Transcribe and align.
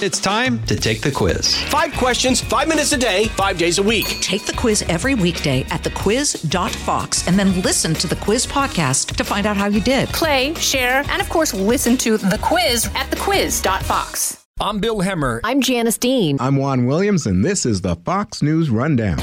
It's 0.00 0.20
time 0.20 0.62
to 0.66 0.76
take 0.76 1.00
the 1.00 1.10
quiz. 1.10 1.56
Five 1.64 1.92
questions, 1.94 2.40
five 2.40 2.68
minutes 2.68 2.92
a 2.92 2.96
day, 2.96 3.24
five 3.30 3.58
days 3.58 3.78
a 3.78 3.82
week. 3.82 4.06
Take 4.20 4.46
the 4.46 4.52
quiz 4.52 4.82
every 4.82 5.16
weekday 5.16 5.62
at 5.70 5.82
thequiz.fox 5.82 7.26
and 7.26 7.36
then 7.36 7.60
listen 7.62 7.94
to 7.94 8.06
the 8.06 8.14
quiz 8.14 8.46
podcast 8.46 9.16
to 9.16 9.24
find 9.24 9.44
out 9.44 9.56
how 9.56 9.66
you 9.66 9.80
did. 9.80 10.08
Play, 10.10 10.54
share, 10.54 11.02
and 11.08 11.20
of 11.20 11.28
course, 11.28 11.52
listen 11.52 11.96
to 11.96 12.16
the 12.16 12.38
quiz 12.40 12.86
at 12.94 13.10
thequiz.fox. 13.10 14.46
I'm 14.60 14.78
Bill 14.78 14.98
Hemmer. 15.00 15.40
I'm 15.42 15.60
Janice 15.60 15.98
Dean. 15.98 16.36
I'm 16.38 16.54
Juan 16.54 16.86
Williams, 16.86 17.26
and 17.26 17.44
this 17.44 17.66
is 17.66 17.80
the 17.80 17.96
Fox 17.96 18.40
News 18.40 18.70
Rundown. 18.70 19.18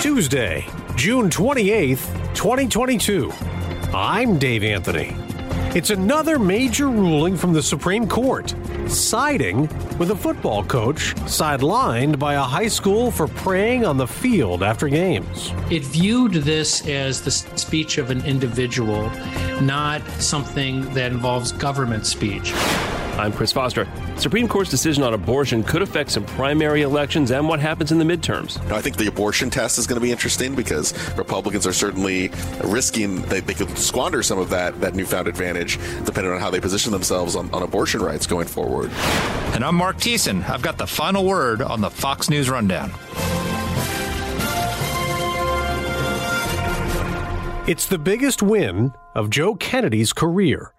Tuesday, 0.00 0.64
June 0.94 1.28
28th, 1.28 2.34
2022. 2.34 3.32
I'm 3.92 4.38
Dave 4.38 4.62
Anthony. 4.62 5.16
It's 5.74 5.88
another 5.88 6.38
major 6.38 6.86
ruling 6.88 7.34
from 7.34 7.54
the 7.54 7.62
Supreme 7.62 8.06
Court, 8.06 8.54
siding 8.88 9.70
with 9.96 10.10
a 10.10 10.14
football 10.14 10.62
coach 10.62 11.14
sidelined 11.24 12.18
by 12.18 12.34
a 12.34 12.42
high 12.42 12.68
school 12.68 13.10
for 13.10 13.26
praying 13.26 13.86
on 13.86 13.96
the 13.96 14.06
field 14.06 14.62
after 14.62 14.86
games. 14.86 15.50
It 15.70 15.82
viewed 15.82 16.34
this 16.34 16.86
as 16.86 17.22
the 17.22 17.30
speech 17.30 17.96
of 17.96 18.10
an 18.10 18.22
individual, 18.26 19.08
not 19.62 20.06
something 20.20 20.92
that 20.92 21.10
involves 21.10 21.52
government 21.52 22.04
speech. 22.04 22.52
I'm 23.18 23.32
Chris 23.32 23.52
Foster. 23.52 23.86
Supreme 24.16 24.48
Court's 24.48 24.70
decision 24.70 25.02
on 25.02 25.12
abortion 25.12 25.62
could 25.62 25.82
affect 25.82 26.10
some 26.10 26.24
primary 26.24 26.82
elections 26.82 27.30
and 27.30 27.46
what 27.46 27.60
happens 27.60 27.92
in 27.92 27.98
the 27.98 28.04
midterms. 28.04 28.58
I 28.72 28.80
think 28.80 28.96
the 28.96 29.06
abortion 29.06 29.50
test 29.50 29.78
is 29.78 29.86
going 29.86 30.00
to 30.00 30.04
be 30.04 30.10
interesting 30.10 30.54
because 30.54 30.94
Republicans 31.16 31.66
are 31.66 31.72
certainly 31.72 32.30
risking 32.64 33.22
they, 33.22 33.40
they 33.40 33.54
could 33.54 33.76
squander 33.76 34.22
some 34.22 34.38
of 34.38 34.48
that 34.50 34.80
that 34.80 34.94
newfound 34.94 35.28
advantage 35.28 35.78
depending 36.04 36.32
on 36.32 36.40
how 36.40 36.50
they 36.50 36.60
position 36.60 36.90
themselves 36.90 37.36
on, 37.36 37.52
on 37.52 37.62
abortion 37.62 38.00
rights 38.00 38.26
going 38.26 38.46
forward. 38.46 38.90
And 39.54 39.62
I'm 39.62 39.74
Marc 39.74 39.98
Thiessen. 39.98 40.48
I've 40.48 40.62
got 40.62 40.78
the 40.78 40.86
final 40.86 41.26
word 41.26 41.60
on 41.60 41.80
the 41.80 41.90
Fox 41.90 42.30
News 42.30 42.48
Rundown. 42.48 42.90
It's 47.68 47.86
the 47.86 47.98
biggest 47.98 48.42
win 48.42 48.92
of 49.14 49.30
Joe 49.30 49.54
Kennedy's 49.54 50.12
career 50.12 50.72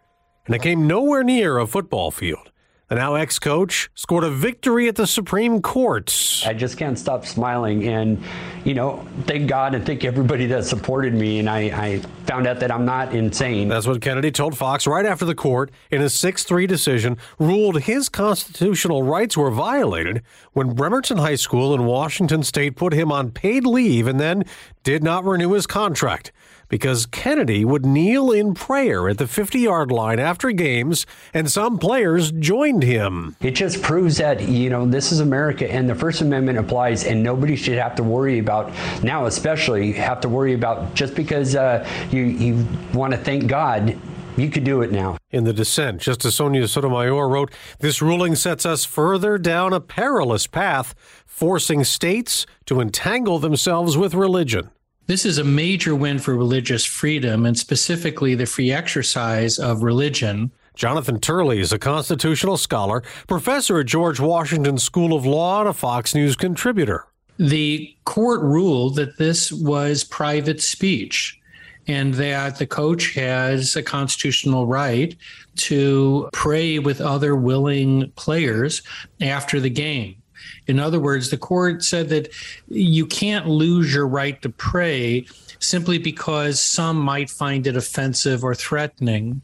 and 0.46 0.56
it 0.56 0.62
came 0.62 0.88
nowhere 0.88 1.24
near 1.24 1.58
a 1.58 1.68
football 1.68 2.12
field. 2.12 2.52
The 2.90 3.00
now 3.00 3.16
ex 3.16 3.40
coach 3.40 3.90
scored 3.96 4.24
a 4.24 4.30
victory 4.30 4.88
at 4.88 4.96
the 4.98 5.08
Supreme 5.08 5.64
Court. 5.64 6.44
I 6.46 6.54
just 6.54 6.78
can't 6.78 7.00
stop 7.00 7.26
smiling. 7.26 7.88
And, 7.88 8.22
you 8.66 8.76
know, 8.76 9.08
thank 9.26 9.48
God 9.48 9.74
and 9.74 9.84
thank 9.84 10.04
everybody 10.04 10.46
that 10.48 10.66
supported 10.66 11.16
me. 11.16 11.40
And 11.40 11.50
I, 11.50 11.60
I 11.60 12.00
found 12.28 12.46
out 12.46 12.60
that 12.60 12.72
I'm 12.72 12.86
not 12.86 13.16
insane. 13.16 13.70
That's 13.70 13.88
what 13.88 14.00
Kennedy 14.00 14.32
told 14.32 14.56
Fox 14.56 14.86
right 14.86 15.08
after 15.08 15.26
the 15.26 15.34
court, 15.34 15.72
in 15.90 16.04
a 16.04 16.10
6 16.10 16.44
3 16.44 16.68
decision, 16.68 17.18
ruled 17.40 17.82
his 17.82 18.10
constitutional 18.10 19.02
rights 19.02 19.36
were 19.36 19.50
violated 19.50 20.22
when 20.52 20.76
Bremerton 20.76 21.18
High 21.18 21.34
School 21.34 21.74
in 21.74 21.86
Washington 21.86 22.44
state 22.44 22.76
put 22.76 22.94
him 22.94 23.12
on 23.12 23.32
paid 23.32 23.66
leave 23.66 24.06
and 24.06 24.20
then 24.20 24.44
did 24.84 25.04
not 25.04 25.26
renew 25.26 25.54
his 25.54 25.66
contract 25.66 26.32
because 26.74 27.06
Kennedy 27.06 27.64
would 27.64 27.86
kneel 27.86 28.32
in 28.32 28.56
prayer 28.56 29.08
at 29.08 29.20
the 29.20 29.28
50 29.28 29.60
yard 29.60 29.92
line 29.92 30.18
after 30.18 30.50
games, 30.50 31.06
and 31.32 31.52
some 31.52 31.78
players 31.78 32.32
joined 32.32 32.82
him. 32.82 33.36
It 33.42 33.52
just 33.52 33.84
proves 33.84 34.18
that, 34.18 34.42
you 34.42 34.72
know, 34.72 34.84
this 34.88 35.12
is 35.12 35.20
America 35.20 35.72
and 35.72 35.88
the 35.88 35.94
First 35.94 36.22
Amendment 36.22 36.58
applies, 36.58 37.04
and 37.04 37.22
nobody 37.22 37.56
should 37.56 37.78
have 37.78 37.94
to 37.98 38.04
worry 38.04 38.40
about, 38.40 38.74
now 39.04 39.28
especially, 39.28 39.92
have 39.92 40.20
to 40.22 40.30
worry 40.30 40.56
about 40.56 40.96
just 40.96 41.14
because 41.14 41.56
uh, 41.56 41.88
you, 42.10 42.24
you 42.24 42.68
want 42.92 43.14
to 43.14 43.20
thank 43.20 43.46
God 43.46 43.96
you 44.36 44.50
could 44.50 44.64
do 44.64 44.82
it 44.82 44.92
now. 44.92 45.18
In 45.30 45.44
the 45.44 45.54
dissent, 45.54 46.02
Justice 46.02 46.38
Sonia 46.38 46.68
Sotomayor 46.68 47.30
wrote 47.30 47.52
This 47.82 48.02
ruling 48.02 48.34
sets 48.34 48.66
us 48.66 48.84
further 48.84 49.38
down 49.38 49.74
a 49.74 49.80
perilous 49.80 50.48
path, 50.48 50.96
forcing 51.28 51.84
states 51.84 52.48
to 52.66 52.82
entangle 52.82 53.38
themselves 53.38 53.96
with 53.96 54.16
religion. 54.16 54.72
This 55.06 55.26
is 55.26 55.38
a 55.38 55.44
major 55.44 55.94
win 55.96 56.18
for 56.18 56.34
religious 56.34 56.86
freedom 56.86 57.46
and 57.46 57.58
specifically 57.58 58.36
the 58.36 58.46
free 58.46 58.72
exercise 58.72 59.60
of 59.60 59.84
religion. 59.84 60.50
Jonathan 60.76 61.20
Turley 61.20 61.60
is 61.60 61.74
a 61.74 61.78
constitutional 61.78 62.56
scholar, 62.56 63.04
professor 63.28 63.80
at 63.80 63.86
George 63.86 64.22
Washington 64.22 64.78
School 64.78 65.14
of 65.14 65.26
Law, 65.26 65.60
and 65.60 65.70
a 65.70 65.74
Fox 65.74 66.16
News 66.16 66.38
contributor. 66.38 67.06
The 67.38 67.94
court 68.06 68.42
ruled 68.44 68.96
that 68.96 69.18
this 69.18 69.52
was 69.52 70.06
private 70.06 70.62
speech 70.62 71.38
and 71.86 72.14
that 72.14 72.58
the 72.58 72.66
coach 72.66 73.14
has 73.16 73.76
a 73.76 73.84
constitutional 73.84 74.68
right 74.68 75.18
to 75.58 76.30
pray 76.32 76.80
with 76.80 77.02
other 77.02 77.36
willing 77.36 78.10
players 78.16 78.82
after 79.20 79.60
the 79.60 79.70
game. 79.70 80.23
In 80.68 80.80
other 80.80 81.00
words, 81.00 81.30
the 81.30 81.38
court 81.38 81.84
said 81.84 82.10
that 82.10 82.30
you 82.68 83.06
can't 83.06 83.48
lose 83.48 83.94
your 83.94 84.08
right 84.08 84.42
to 84.42 84.50
pray 84.50 85.26
simply 85.60 85.98
because 85.98 86.60
some 86.60 86.98
might 86.98 87.30
find 87.30 87.68
it 87.68 87.76
offensive 87.76 88.44
or 88.44 88.54
threatening. 88.54 89.42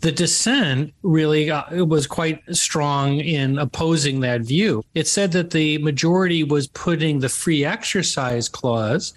The 0.00 0.12
dissent 0.12 0.92
really 1.02 1.50
uh, 1.50 1.84
was 1.84 2.06
quite 2.06 2.42
strong 2.54 3.20
in 3.20 3.58
opposing 3.58 4.20
that 4.20 4.42
view. 4.42 4.84
It 4.94 5.08
said 5.08 5.32
that 5.32 5.50
the 5.50 5.78
majority 5.78 6.44
was 6.44 6.66
putting 6.68 7.20
the 7.20 7.30
free 7.30 7.64
exercise 7.64 8.48
clause 8.48 9.14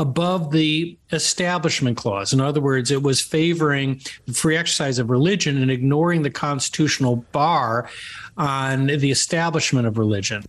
above 0.00 0.50
the 0.50 0.96
establishment 1.12 1.94
clause. 1.94 2.32
In 2.32 2.40
other 2.40 2.60
words, 2.60 2.90
it 2.90 3.02
was 3.02 3.20
favoring 3.20 4.00
the 4.24 4.32
free 4.32 4.56
exercise 4.56 4.98
of 4.98 5.10
religion 5.10 5.60
and 5.60 5.70
ignoring 5.70 6.22
the 6.22 6.30
constitutional 6.30 7.16
bar 7.32 7.90
on 8.38 8.86
the 8.86 9.10
establishment 9.10 9.86
of 9.86 9.98
religion. 9.98 10.42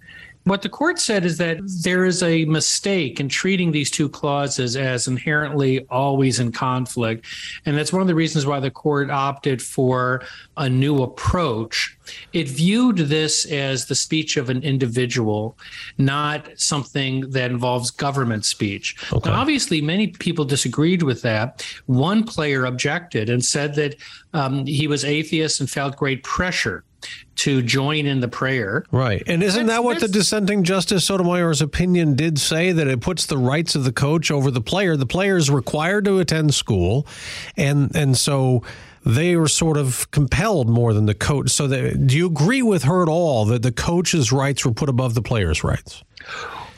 What 0.44 0.64
the 0.64 0.70
court 0.70 1.00
said 1.00 1.24
is 1.24 1.38
that 1.38 1.60
there 1.84 2.04
is 2.04 2.24
a 2.24 2.46
mistake 2.46 3.20
in 3.20 3.30
treating 3.30 3.72
these 3.72 3.92
two 3.92 4.10
clauses 4.10 4.76
as 4.76 5.08
inherently 5.08 5.86
always 5.90 6.40
in 6.40 6.52
conflict. 6.52 7.28
And 7.66 7.78
that's 7.78 7.94
one 7.94 8.02
of 8.02 8.08
the 8.08 8.16
reasons 8.16 8.48
why 8.48 8.60
the 8.60 8.72
court 8.72 9.12
opted 9.12 9.62
for 9.62 10.24
a 10.58 10.68
new 10.68 11.04
approach. 11.04 11.96
It 12.34 12.48
viewed 12.48 12.98
this 12.98 13.46
as 13.46 13.86
the 13.86 13.94
speech 13.94 14.36
of 14.36 14.50
an 14.50 14.64
individual, 14.64 15.58
not 16.00 16.50
something 16.56 17.30
that 17.30 17.52
involves 17.52 17.92
government 17.92 18.44
speech. 18.44 18.96
Okay. 19.14 19.30
Now, 19.30 19.40
obviously, 19.40 19.80
many 19.80 20.08
people 20.08 20.44
disagreed 20.44 21.04
with 21.04 21.22
that. 21.22 21.64
One 21.86 22.24
player 22.24 22.66
objected 22.66 23.30
and 23.30 23.46
said 23.46 23.76
that 23.76 23.96
um, 24.34 24.66
he 24.66 24.88
was 24.88 25.06
atheist 25.06 25.60
and 25.60 25.70
felt 25.70 25.98
great 25.98 26.24
pressure 26.24 26.84
to 27.36 27.62
join 27.62 28.06
in 28.06 28.20
the 28.20 28.28
prayer. 28.28 28.86
Right. 28.92 29.24
And 29.26 29.42
isn't 29.42 29.68
that 29.68 29.84
what 29.84 30.00
the 30.00 30.08
dissenting 30.08 30.64
Justice 30.64 31.06
Sotomayor's 31.06 31.62
opinion 31.62 32.16
did 32.16 32.40
say 32.40 32.72
that 32.72 32.88
it 32.88 33.02
puts 33.02 33.26
the 33.26 33.38
rights 33.38 33.76
of 33.76 33.84
the 33.84 33.92
coach 33.92 34.32
over 34.32 34.52
the 34.52 34.62
player? 34.62 34.96
The 34.96 35.06
player 35.06 35.38
is 35.38 35.50
required 35.50 36.06
to 36.06 36.20
attend 36.20 36.54
school 36.54 37.08
and 37.58 37.96
and 37.96 38.18
so 38.18 38.64
they 39.06 39.36
were 39.36 39.48
sort 39.48 39.78
of 39.78 40.10
compelled 40.12 40.70
more 40.70 40.94
than 40.94 41.06
the 41.06 41.16
coach. 41.16 41.50
So 41.50 41.68
that, 41.68 42.06
do 42.06 42.16
you 42.16 42.28
agree 42.28 42.62
with 42.62 42.84
her 42.84 43.02
at 43.02 43.10
all 43.10 43.46
that 43.46 43.64
the 43.64 43.72
coach's 43.72 44.32
rights 44.32 44.64
were 44.64 44.74
put 44.74 44.90
above 44.90 45.16
the 45.16 45.22
player's 45.22 45.64
rights? 45.64 46.04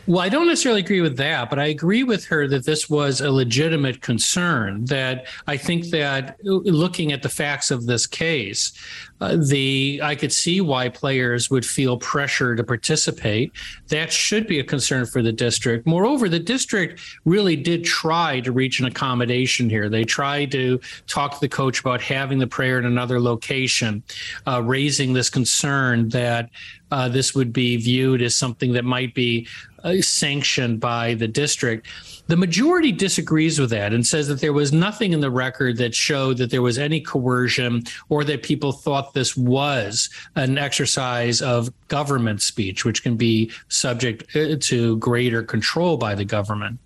Well, 0.05 0.19
I 0.19 0.27
don't 0.27 0.47
necessarily 0.47 0.81
agree 0.81 0.99
with 0.99 1.15
that, 1.17 1.49
but 1.49 1.59
I 1.59 1.67
agree 1.67 2.03
with 2.03 2.25
her 2.25 2.45
that 2.49 2.65
this 2.65 2.89
was 2.89 3.21
a 3.21 3.31
legitimate 3.31 4.01
concern. 4.01 4.83
That 4.85 5.27
I 5.47 5.55
think 5.55 5.91
that 5.91 6.37
looking 6.43 7.13
at 7.13 7.21
the 7.21 7.29
facts 7.29 7.71
of 7.71 7.85
this 7.85 8.05
case, 8.05 8.73
uh, 9.21 9.37
the 9.37 10.01
I 10.03 10.15
could 10.15 10.33
see 10.33 10.59
why 10.59 10.89
players 10.89 11.49
would 11.49 11.65
feel 11.65 11.97
pressure 11.97 12.53
to 12.53 12.63
participate. 12.65 13.53
That 13.87 14.11
should 14.11 14.45
be 14.45 14.59
a 14.59 14.63
concern 14.63 15.05
for 15.05 15.21
the 15.21 15.31
district. 15.31 15.87
Moreover, 15.87 16.27
the 16.27 16.39
district 16.39 16.99
really 17.23 17.55
did 17.55 17.85
try 17.85 18.41
to 18.41 18.51
reach 18.51 18.81
an 18.81 18.85
accommodation 18.85 19.69
here. 19.69 19.87
They 19.87 20.03
tried 20.03 20.51
to 20.51 20.81
talk 21.07 21.35
to 21.35 21.39
the 21.39 21.47
coach 21.47 21.79
about 21.79 22.01
having 22.01 22.39
the 22.39 22.47
prayer 22.47 22.77
in 22.77 22.85
another 22.85 23.21
location, 23.21 24.03
uh, 24.45 24.61
raising 24.61 25.13
this 25.13 25.29
concern 25.29 26.09
that 26.09 26.49
uh, 26.91 27.09
this 27.09 27.33
would 27.33 27.51
be 27.51 27.77
viewed 27.77 28.21
as 28.21 28.35
something 28.35 28.73
that 28.73 28.85
might 28.85 29.15
be 29.15 29.47
uh, 29.83 30.01
sanctioned 30.01 30.79
by 30.79 31.13
the 31.15 31.27
district. 31.27 31.87
The 32.27 32.37
majority 32.37 32.91
disagrees 32.91 33.59
with 33.59 33.69
that 33.71 33.93
and 33.93 34.05
says 34.05 34.27
that 34.29 34.39
there 34.39 34.53
was 34.53 34.71
nothing 34.71 35.11
in 35.11 35.19
the 35.19 35.31
record 35.31 35.77
that 35.77 35.93
showed 35.93 36.37
that 36.37 36.51
there 36.51 36.61
was 36.61 36.77
any 36.77 37.01
coercion 37.01 37.83
or 38.09 38.23
that 38.23 38.43
people 38.43 38.71
thought 38.71 39.13
this 39.13 39.35
was 39.35 40.09
an 40.35 40.57
exercise 40.57 41.41
of 41.41 41.71
government 41.89 42.41
speech, 42.41 42.85
which 42.85 43.03
can 43.03 43.17
be 43.17 43.51
subject 43.67 44.35
uh, 44.35 44.55
to 44.61 44.97
greater 44.97 45.43
control 45.43 45.97
by 45.97 46.15
the 46.15 46.25
government. 46.25 46.79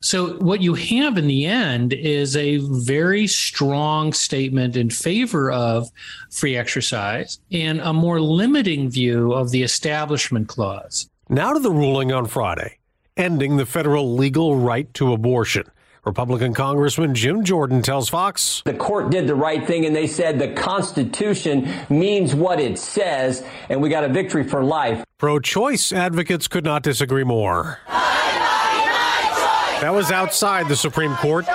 So, 0.00 0.38
what 0.38 0.62
you 0.62 0.74
have 0.74 1.16
in 1.16 1.28
the 1.28 1.46
end 1.46 1.92
is 1.92 2.36
a 2.36 2.58
very 2.58 3.26
strong 3.26 4.12
statement 4.12 4.76
in 4.76 4.90
favor 4.90 5.50
of 5.52 5.88
free 6.30 6.56
exercise 6.56 7.38
and 7.52 7.80
a 7.80 7.92
more 7.92 8.20
limiting 8.20 8.90
view 8.90 9.32
of 9.32 9.50
the 9.50 9.62
Establishment 9.62 10.48
Clause. 10.48 11.08
Now 11.32 11.52
to 11.52 11.60
the 11.60 11.70
ruling 11.70 12.10
on 12.10 12.26
Friday, 12.26 12.78
ending 13.16 13.56
the 13.56 13.64
federal 13.64 14.16
legal 14.16 14.56
right 14.56 14.92
to 14.94 15.12
abortion. 15.12 15.62
Republican 16.04 16.54
Congressman 16.54 17.14
Jim 17.14 17.44
Jordan 17.44 17.82
tells 17.82 18.08
Fox 18.08 18.62
The 18.64 18.74
court 18.74 19.12
did 19.12 19.28
the 19.28 19.36
right 19.36 19.64
thing 19.64 19.86
and 19.86 19.94
they 19.94 20.08
said 20.08 20.40
the 20.40 20.52
Constitution 20.54 21.72
means 21.88 22.34
what 22.34 22.58
it 22.58 22.80
says, 22.80 23.44
and 23.68 23.80
we 23.80 23.88
got 23.88 24.02
a 24.02 24.08
victory 24.08 24.42
for 24.42 24.64
life. 24.64 25.04
Pro 25.18 25.38
choice 25.38 25.92
advocates 25.92 26.48
could 26.48 26.64
not 26.64 26.82
disagree 26.82 27.22
more. 27.22 27.78
That 27.86 29.92
was 29.94 30.10
outside 30.10 30.66
the 30.66 30.74
Supreme 30.74 31.14
Court. 31.14 31.46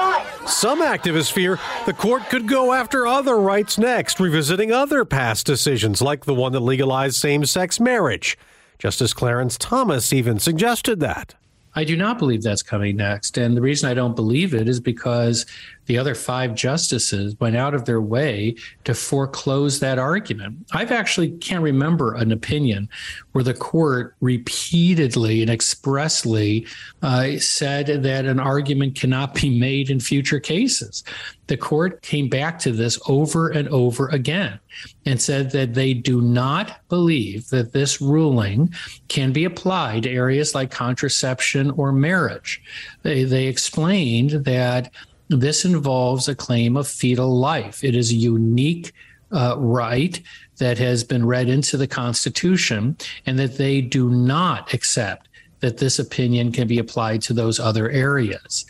Some 0.47 0.81
activists 0.81 1.33
fear 1.33 1.59
the 1.85 1.91
court 1.91 2.29
could 2.29 2.47
go 2.47 2.71
after 2.71 3.05
other 3.05 3.37
rights 3.37 3.77
next, 3.77 4.21
revisiting 4.21 4.71
other 4.71 5.03
past 5.03 5.45
decisions 5.45 6.01
like 6.01 6.23
the 6.23 6.33
one 6.33 6.53
that 6.53 6.61
legalized 6.61 7.17
same 7.17 7.45
sex 7.45 7.77
marriage. 7.77 8.37
Justice 8.79 9.13
Clarence 9.13 9.57
Thomas 9.57 10.11
even 10.13 10.39
suggested 10.39 10.99
that. 10.99 11.35
I 11.75 11.83
do 11.83 11.97
not 11.97 12.17
believe 12.17 12.41
that's 12.41 12.63
coming 12.63 12.95
next. 12.95 13.37
And 13.37 13.55
the 13.55 13.61
reason 13.61 13.89
I 13.89 13.93
don't 13.93 14.15
believe 14.15 14.53
it 14.53 14.69
is 14.69 14.79
because 14.79 15.45
the 15.85 15.97
other 15.97 16.15
five 16.15 16.55
justices 16.55 17.35
went 17.39 17.55
out 17.55 17.73
of 17.73 17.85
their 17.85 18.01
way 18.01 18.55
to 18.83 18.93
foreclose 18.93 19.79
that 19.79 19.99
argument. 19.99 20.65
I've 20.71 20.91
actually 20.91 21.31
can't 21.31 21.63
remember 21.63 22.15
an 22.15 22.31
opinion 22.31 22.89
where 23.33 23.43
the 23.43 23.53
court 23.53 24.15
repeatedly 24.21 25.41
and 25.41 25.51
expressly 25.51 26.65
uh, 27.01 27.37
said 27.37 28.03
that 28.03 28.25
an 28.25 28.39
argument 28.39 28.95
cannot 28.95 29.33
be 29.33 29.57
made 29.57 29.89
in 29.89 29.99
future 29.99 30.39
cases. 30.39 31.03
The 31.47 31.57
court 31.57 32.01
came 32.01 32.27
back 32.27 32.57
to 32.59 32.71
this 32.71 32.99
over 33.07 33.49
and 33.49 33.67
over 33.69 34.07
again 34.07 34.59
and 35.05 35.21
said 35.21 35.51
that 35.51 35.75
they 35.75 35.93
do 35.93 36.21
not 36.21 36.79
believe 36.89 37.49
that 37.49 37.71
this 37.71 38.01
ruling 38.01 38.73
can 39.09 39.31
be 39.31 39.45
applied 39.45 40.03
to 40.03 40.09
areas 40.09 40.55
like 40.55 40.71
contraception 40.71 41.71
or 41.71 41.91
marriage. 41.91 42.61
They, 43.03 43.23
they 43.23 43.45
explained 43.45 44.31
that 44.45 44.91
this 45.29 45.65
involves 45.65 46.27
a 46.27 46.35
claim 46.35 46.77
of 46.77 46.87
fetal 46.87 47.37
life. 47.37 47.83
It 47.83 47.95
is 47.95 48.11
a 48.11 48.15
unique 48.15 48.93
uh, 49.31 49.55
right 49.57 50.21
that 50.57 50.77
has 50.77 51.03
been 51.03 51.25
read 51.25 51.49
into 51.49 51.77
the 51.77 51.87
Constitution, 51.87 52.97
and 53.25 53.37
that 53.39 53.57
they 53.57 53.81
do 53.81 54.09
not 54.09 54.73
accept 54.73 55.27
that 55.59 55.77
this 55.77 55.99
opinion 55.99 56.51
can 56.51 56.67
be 56.67 56.79
applied 56.79 57.21
to 57.23 57.33
those 57.33 57.59
other 57.59 57.89
areas. 57.89 58.65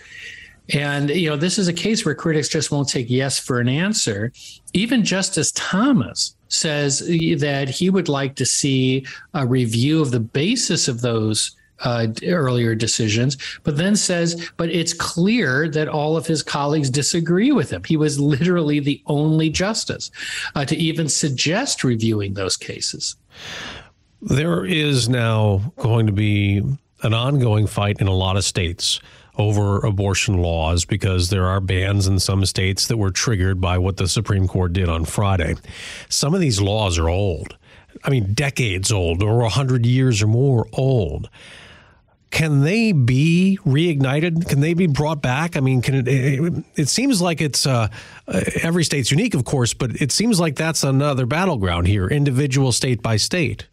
And, 0.73 1.09
you 1.09 1.29
know, 1.29 1.35
this 1.35 1.59
is 1.59 1.67
a 1.67 1.73
case 1.73 2.05
where 2.05 2.15
critics 2.15 2.49
just 2.49 2.71
won't 2.71 2.89
take 2.89 3.09
yes 3.09 3.37
for 3.37 3.59
an 3.59 3.69
answer. 3.69 4.31
Even 4.73 5.03
Justice 5.03 5.51
Thomas 5.51 6.35
says 6.47 6.99
that 6.99 7.69
he 7.69 7.89
would 7.89 8.09
like 8.09 8.35
to 8.35 8.45
see 8.45 9.05
a 9.33 9.45
review 9.45 10.01
of 10.01 10.11
the 10.11 10.19
basis 10.19 10.87
of 10.87 11.01
those 11.01 11.54
uh, 11.83 12.07
earlier 12.23 12.75
decisions, 12.75 13.37
but 13.63 13.77
then 13.77 13.95
says, 13.95 14.49
but 14.57 14.69
it's 14.69 14.93
clear 14.93 15.67
that 15.69 15.87
all 15.87 16.15
of 16.15 16.25
his 16.25 16.41
colleagues 16.41 16.89
disagree 16.89 17.51
with 17.51 17.69
him. 17.69 17.83
He 17.83 17.97
was 17.97 18.19
literally 18.19 18.79
the 18.79 19.01
only 19.07 19.49
justice 19.49 20.11
uh, 20.55 20.65
to 20.65 20.75
even 20.75 21.09
suggest 21.09 21.83
reviewing 21.83 22.33
those 22.33 22.57
cases. 22.57 23.15
There 24.21 24.65
is 24.65 25.09
now 25.09 25.73
going 25.77 26.07
to 26.07 26.13
be 26.13 26.63
an 27.03 27.13
ongoing 27.13 27.67
fight 27.67 27.99
in 27.99 28.07
a 28.07 28.13
lot 28.13 28.37
of 28.37 28.45
states 28.45 28.99
over 29.37 29.85
abortion 29.85 30.37
laws 30.37 30.85
because 30.85 31.29
there 31.29 31.45
are 31.45 31.59
bans 31.59 32.07
in 32.07 32.19
some 32.19 32.45
states 32.45 32.87
that 32.87 32.97
were 32.97 33.11
triggered 33.11 33.59
by 33.59 33.77
what 33.77 33.97
the 33.97 34.07
Supreme 34.07 34.47
Court 34.47 34.71
did 34.73 34.87
on 34.87 35.03
Friday. 35.03 35.55
Some 36.09 36.33
of 36.33 36.39
these 36.39 36.61
laws 36.61 36.97
are 36.97 37.09
old. 37.09 37.57
I 38.03 38.09
mean, 38.09 38.33
decades 38.33 38.91
old 38.91 39.21
or 39.21 39.39
100 39.39 39.85
years 39.85 40.21
or 40.21 40.27
more 40.27 40.67
old 40.73 41.29
can 42.35 42.63
they 42.63 42.91
be 42.91 43.57
reignited? 43.65 44.49
Can 44.49 44.59
they 44.59 44.73
be 44.73 44.87
brought 44.87 45.21
back? 45.21 45.55
I 45.55 45.61
mean, 45.61 45.81
can 45.81 45.95
it? 45.95 46.07
It, 46.09 46.63
it 46.75 46.89
seems 46.89 47.21
like 47.21 47.39
it's 47.39 47.65
uh, 47.65 47.87
every 48.61 48.83
state's 48.83 49.09
unique, 49.09 49.35
of 49.35 49.45
course, 49.45 49.73
but 49.73 50.01
it 50.01 50.11
seems 50.11 50.37
like 50.37 50.57
that's 50.57 50.83
another 50.83 51.25
battleground 51.25 51.87
here, 51.87 52.09
individual 52.09 52.73
state 52.73 53.01
by 53.01 53.15
state. 53.15 53.67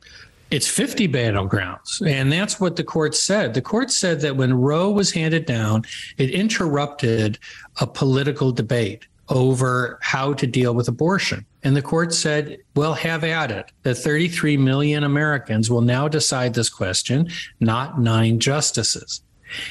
It's 0.52 0.68
50 0.68 1.08
battlegrounds. 1.08 2.06
And 2.06 2.30
that's 2.30 2.60
what 2.60 2.76
the 2.76 2.84
court 2.84 3.16
said. 3.16 3.54
The 3.54 3.62
court 3.62 3.90
said 3.90 4.20
that 4.20 4.36
when 4.36 4.54
Roe 4.54 4.90
was 4.90 5.10
handed 5.10 5.44
down, 5.44 5.82
it 6.16 6.30
interrupted 6.30 7.40
a 7.80 7.86
political 7.88 8.52
debate 8.52 9.08
over 9.28 9.98
how 10.02 10.34
to 10.34 10.46
deal 10.46 10.72
with 10.72 10.86
abortion. 10.86 11.44
And 11.64 11.76
the 11.76 11.82
court 11.82 12.12
said, 12.12 12.58
well, 12.74 12.94
have 12.94 13.22
at 13.24 13.50
it. 13.50 13.70
The 13.82 13.94
33 13.94 14.56
million 14.56 15.04
Americans 15.04 15.70
will 15.70 15.80
now 15.80 16.08
decide 16.08 16.54
this 16.54 16.68
question, 16.68 17.30
not 17.60 18.00
nine 18.00 18.40
justices. 18.40 19.22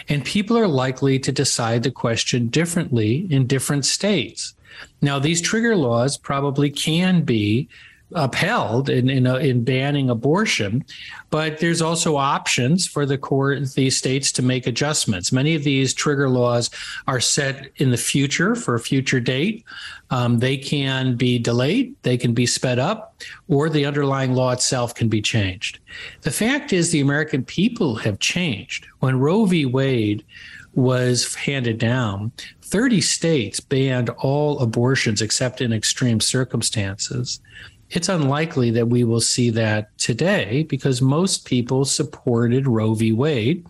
And 0.08 0.24
people 0.24 0.58
are 0.58 0.68
likely 0.68 1.20
to 1.20 1.32
decide 1.32 1.84
the 1.84 1.92
question 1.92 2.48
differently 2.48 3.28
in 3.30 3.48
different 3.48 3.86
states. 3.86 4.54
Now, 5.02 5.20
these 5.20 5.42
trigger 5.42 5.76
laws 5.76 6.18
probably 6.18 6.70
can 6.70 7.24
be 7.24 7.68
upheld 8.14 8.90
in 8.90 9.10
in, 9.10 9.26
in 9.26 9.64
banning 9.64 10.10
abortion, 10.10 10.84
but 11.30 11.60
there's 11.60 11.82
also 11.82 12.16
options 12.16 12.88
for 12.88 13.06
the 13.06 13.18
court, 13.18 13.74
these 13.74 13.98
states 13.98 14.32
to 14.34 14.42
make 14.42 14.68
adjustments. 14.68 15.32
Many 15.32 15.56
of 15.56 15.64
these 15.64 15.94
trigger 15.94 16.30
laws 16.30 16.70
are 17.08 17.20
set 17.20 17.72
in 17.78 17.92
the 17.92 17.98
future 17.98 18.56
for 18.56 18.76
a 18.76 18.80
future 18.80 19.20
date. 19.20 19.64
Um, 20.10 20.40
they 20.40 20.58
can 20.58 21.16
be 21.16 21.40
delayed, 21.40 21.96
they 22.04 22.18
can 22.18 22.34
be 22.34 22.46
sped 22.46 22.80
up, 22.80 23.16
or 23.48 23.70
the 23.70 23.86
underlying 23.86 24.34
law 24.34 24.52
itself 24.52 24.94
can 24.94 25.08
be 25.08 25.22
changed. 25.22 25.80
The 26.22 26.32
fact 26.32 26.74
is, 26.74 26.92
the 26.92 27.00
American 27.00 27.46
people 27.46 27.96
have 27.96 28.20
changed. 28.20 28.88
When 29.00 29.20
Roe 29.20 29.46
v. 29.46 29.66
Wade 29.66 30.26
was 30.74 31.34
handed 31.36 31.78
down, 31.78 32.32
30 32.62 33.02
states 33.02 33.60
banned 33.60 34.10
all 34.12 34.60
abortions 34.60 35.22
except 35.22 35.60
in 35.60 35.74
extreme 35.74 36.22
circumstances 36.22 37.42
it's 37.92 38.10
unlikely 38.10 38.72
that 38.72 38.88
we 38.88 39.04
will 39.04 39.22
see 39.22 39.50
that 39.50 39.96
today 39.98 40.64
because 40.64 41.02
most 41.02 41.46
people 41.46 41.84
supported 41.84 42.66
Roe 42.66 42.94
v. 42.94 43.12
Wade 43.12 43.66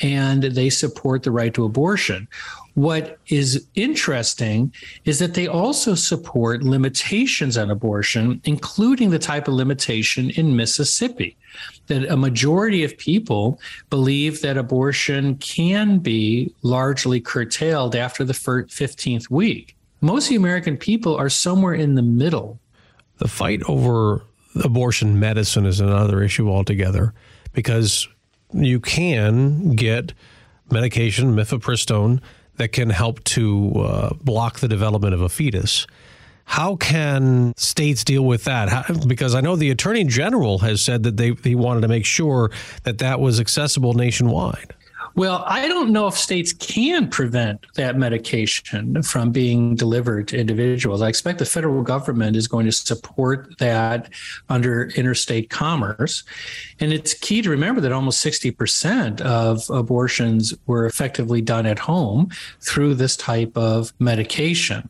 and 0.00 0.44
they 0.44 0.70
support 0.70 1.24
the 1.24 1.32
right 1.32 1.52
to 1.54 1.64
abortion. 1.64 2.28
What 2.74 3.18
is 3.28 3.66
interesting 3.74 4.72
is 5.04 5.18
that 5.18 5.34
they 5.34 5.46
also 5.46 5.94
support 5.94 6.62
limitations 6.62 7.56
on 7.56 7.70
abortion, 7.70 8.40
including 8.44 9.10
the 9.10 9.18
type 9.18 9.48
of 9.48 9.54
limitation 9.54 10.30
in 10.30 10.56
Mississippi. 10.56 11.36
That 11.86 12.10
a 12.10 12.16
majority 12.16 12.82
of 12.82 12.98
people 12.98 13.60
believe 13.90 14.40
that 14.42 14.56
abortion 14.56 15.36
can 15.36 15.98
be 15.98 16.52
largely 16.62 17.20
curtailed 17.20 17.94
after 17.94 18.24
the 18.24 18.32
15th 18.32 19.30
week. 19.30 19.76
Most 20.00 20.24
of 20.24 20.30
the 20.30 20.36
American 20.36 20.76
people 20.76 21.16
are 21.16 21.28
somewhere 21.28 21.74
in 21.74 21.94
the 21.94 22.02
middle 22.02 22.58
the 23.18 23.28
fight 23.28 23.62
over 23.68 24.22
abortion 24.62 25.18
medicine 25.18 25.66
is 25.66 25.80
another 25.80 26.22
issue 26.22 26.48
altogether 26.48 27.12
because 27.52 28.08
you 28.52 28.80
can 28.80 29.74
get 29.74 30.12
medication, 30.70 31.34
mifepristone, 31.34 32.20
that 32.56 32.68
can 32.68 32.90
help 32.90 33.22
to 33.24 33.72
uh, 33.76 34.14
block 34.22 34.60
the 34.60 34.68
development 34.68 35.12
of 35.12 35.20
a 35.20 35.28
fetus. 35.28 35.86
How 36.44 36.76
can 36.76 37.52
states 37.56 38.04
deal 38.04 38.24
with 38.24 38.44
that? 38.44 38.68
How, 38.68 38.84
because 39.06 39.34
I 39.34 39.40
know 39.40 39.56
the 39.56 39.70
attorney 39.70 40.04
general 40.04 40.58
has 40.58 40.82
said 40.82 41.02
that 41.04 41.16
they 41.16 41.32
he 41.42 41.54
wanted 41.54 41.80
to 41.80 41.88
make 41.88 42.04
sure 42.04 42.50
that 42.84 42.98
that 42.98 43.18
was 43.18 43.40
accessible 43.40 43.94
nationwide. 43.94 44.74
Well, 45.16 45.44
I 45.46 45.68
don't 45.68 45.90
know 45.90 46.08
if 46.08 46.18
states 46.18 46.52
can 46.52 47.08
prevent 47.08 47.64
that 47.76 47.96
medication 47.96 49.00
from 49.04 49.30
being 49.30 49.76
delivered 49.76 50.26
to 50.28 50.36
individuals. 50.36 51.02
I 51.02 51.08
expect 51.08 51.38
the 51.38 51.44
federal 51.44 51.82
government 51.82 52.34
is 52.34 52.48
going 52.48 52.66
to 52.66 52.72
support 52.72 53.56
that 53.58 54.10
under 54.48 54.88
interstate 54.96 55.50
commerce. 55.50 56.24
And 56.80 56.92
it's 56.92 57.14
key 57.14 57.42
to 57.42 57.50
remember 57.50 57.80
that 57.80 57.92
almost 57.92 58.24
60% 58.24 59.20
of 59.20 59.70
abortions 59.70 60.52
were 60.66 60.84
effectively 60.84 61.40
done 61.40 61.66
at 61.66 61.78
home 61.78 62.30
through 62.60 62.96
this 62.96 63.16
type 63.16 63.56
of 63.56 63.92
medication. 64.00 64.88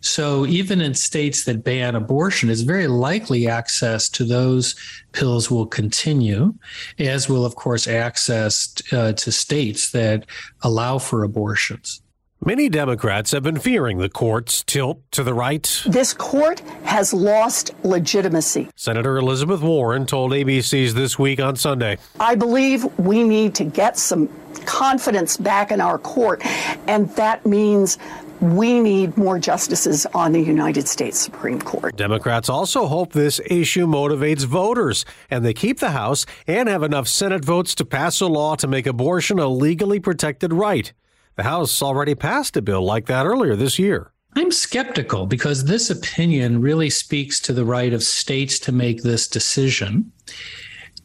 So 0.00 0.46
even 0.46 0.80
in 0.80 0.94
states 0.94 1.44
that 1.44 1.64
ban 1.64 1.94
abortion, 1.94 2.50
it's 2.50 2.62
very 2.62 2.86
likely 2.86 3.48
access 3.48 4.08
to 4.10 4.24
those 4.24 4.74
pills 5.12 5.50
will 5.50 5.66
continue, 5.66 6.54
as 6.98 7.28
will, 7.28 7.44
of 7.44 7.56
course, 7.56 7.86
access 7.86 8.74
uh, 8.92 9.12
to 9.12 9.32
states 9.32 9.90
that 9.92 10.26
allow 10.62 10.98
for 10.98 11.24
abortions. 11.24 12.02
Many 12.44 12.68
Democrats 12.68 13.32
have 13.32 13.42
been 13.42 13.58
fearing 13.58 13.98
the 13.98 14.08
court's 14.08 14.62
tilt 14.62 15.02
to 15.10 15.24
the 15.24 15.34
right. 15.34 15.82
This 15.86 16.14
court 16.14 16.60
has 16.84 17.12
lost 17.12 17.72
legitimacy. 17.82 18.68
Senator 18.76 19.16
Elizabeth 19.16 19.60
Warren 19.60 20.06
told 20.06 20.30
ABC's 20.30 20.94
This 20.94 21.18
Week 21.18 21.40
on 21.40 21.56
Sunday. 21.56 21.98
I 22.20 22.36
believe 22.36 22.84
we 22.96 23.24
need 23.24 23.56
to 23.56 23.64
get 23.64 23.98
some 23.98 24.28
confidence 24.66 25.36
back 25.36 25.72
in 25.72 25.80
our 25.80 25.98
court, 25.98 26.40
and 26.86 27.10
that 27.16 27.44
means 27.44 27.98
we 28.40 28.80
need 28.80 29.16
more 29.16 29.38
justices 29.38 30.06
on 30.14 30.32
the 30.32 30.40
United 30.40 30.88
States 30.88 31.18
Supreme 31.18 31.60
Court. 31.60 31.96
Democrats 31.96 32.48
also 32.48 32.86
hope 32.86 33.12
this 33.12 33.40
issue 33.46 33.86
motivates 33.86 34.44
voters 34.44 35.04
and 35.30 35.44
they 35.44 35.54
keep 35.54 35.80
the 35.80 35.90
House 35.90 36.26
and 36.46 36.68
have 36.68 36.82
enough 36.82 37.08
Senate 37.08 37.44
votes 37.44 37.74
to 37.76 37.84
pass 37.84 38.20
a 38.20 38.26
law 38.26 38.54
to 38.56 38.66
make 38.66 38.86
abortion 38.86 39.38
a 39.38 39.48
legally 39.48 40.00
protected 40.00 40.52
right. 40.52 40.92
The 41.36 41.44
House 41.44 41.82
already 41.82 42.14
passed 42.14 42.56
a 42.56 42.62
bill 42.62 42.84
like 42.84 43.06
that 43.06 43.26
earlier 43.26 43.56
this 43.56 43.78
year. 43.78 44.12
I'm 44.34 44.52
skeptical 44.52 45.26
because 45.26 45.64
this 45.64 45.90
opinion 45.90 46.60
really 46.60 46.90
speaks 46.90 47.40
to 47.40 47.52
the 47.52 47.64
right 47.64 47.92
of 47.92 48.02
states 48.02 48.58
to 48.60 48.72
make 48.72 49.02
this 49.02 49.26
decision. 49.26 50.12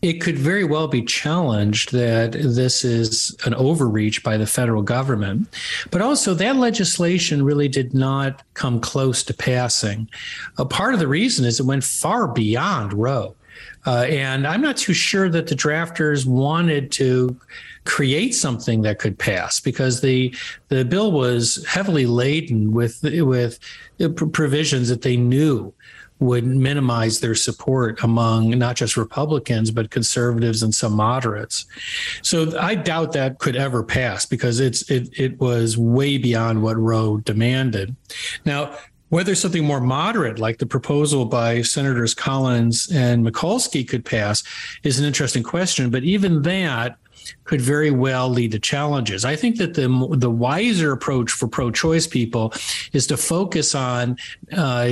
It 0.03 0.19
could 0.19 0.37
very 0.37 0.65
well 0.65 0.89
be 0.89 1.01
challenged 1.01 1.93
that 1.93 2.33
this 2.33 2.83
is 2.83 3.33
an 3.45 3.53
overreach 3.53 4.21
by 4.21 4.35
the 4.35 4.45
federal 4.45 4.81
government. 4.81 5.47
But 5.91 6.01
also, 6.01 6.33
that 6.33 6.57
legislation 6.57 7.41
really 7.41 7.69
did 7.69 7.93
not 7.93 8.43
come 8.53 8.81
close 8.81 9.23
to 9.23 9.33
passing. 9.33 10.09
A 10.57 10.65
part 10.65 10.93
of 10.93 10.99
the 10.99 11.07
reason 11.07 11.45
is 11.45 11.61
it 11.61 11.65
went 11.65 11.85
far 11.85 12.27
beyond 12.27 12.91
Roe. 12.91 13.33
Uh, 13.85 14.05
and 14.09 14.45
I'm 14.45 14.61
not 14.61 14.75
too 14.75 14.93
sure 14.93 15.29
that 15.29 15.47
the 15.47 15.55
drafters 15.55 16.25
wanted 16.25 16.91
to 16.93 17.37
create 17.85 18.35
something 18.35 18.81
that 18.81 18.99
could 18.99 19.17
pass 19.17 19.59
because 19.59 20.01
the 20.01 20.33
the 20.69 20.85
bill 20.85 21.11
was 21.11 21.65
heavily 21.67 22.05
laden 22.05 22.71
with 22.71 22.99
with 23.03 23.59
provisions 24.15 24.89
that 24.89 25.01
they 25.01 25.17
knew 25.17 25.73
would 26.23 26.45
minimize 26.45 27.19
their 27.19 27.35
support 27.35 28.01
among 28.03 28.57
not 28.57 28.75
just 28.75 28.97
Republicans, 28.97 29.71
but 29.71 29.91
conservatives 29.91 30.63
and 30.63 30.73
some 30.73 30.93
moderates. 30.93 31.65
So 32.21 32.57
I 32.59 32.75
doubt 32.75 33.11
that 33.13 33.39
could 33.39 33.55
ever 33.55 33.83
pass 33.83 34.25
because 34.25 34.59
it's 34.59 34.89
it, 34.89 35.09
it 35.17 35.39
was 35.39 35.77
way 35.77 36.17
beyond 36.17 36.63
what 36.63 36.77
Roe 36.77 37.17
demanded. 37.17 37.95
Now, 38.45 38.75
whether 39.09 39.35
something 39.35 39.63
more 39.63 39.79
moderate, 39.79 40.39
like 40.39 40.57
the 40.57 40.65
proposal 40.65 41.25
by 41.25 41.61
Senators 41.61 42.15
Collins 42.15 42.91
and 42.91 43.23
Murkowski, 43.23 43.87
could 43.87 44.03
pass 44.03 44.41
is 44.81 44.97
an 44.97 45.05
interesting 45.05 45.43
question. 45.43 45.91
But 45.91 46.03
even 46.03 46.41
that 46.41 46.97
could 47.43 47.61
very 47.61 47.91
well 47.91 48.29
lead 48.29 48.51
to 48.51 48.59
challenges. 48.59 49.25
I 49.25 49.35
think 49.35 49.57
that 49.57 49.73
the 49.73 49.87
the 50.17 50.29
wiser 50.29 50.91
approach 50.91 51.31
for 51.31 51.47
pro-choice 51.47 52.07
people 52.07 52.53
is 52.93 53.07
to 53.07 53.17
focus 53.17 53.75
on 53.75 54.17
uh, 54.51 54.85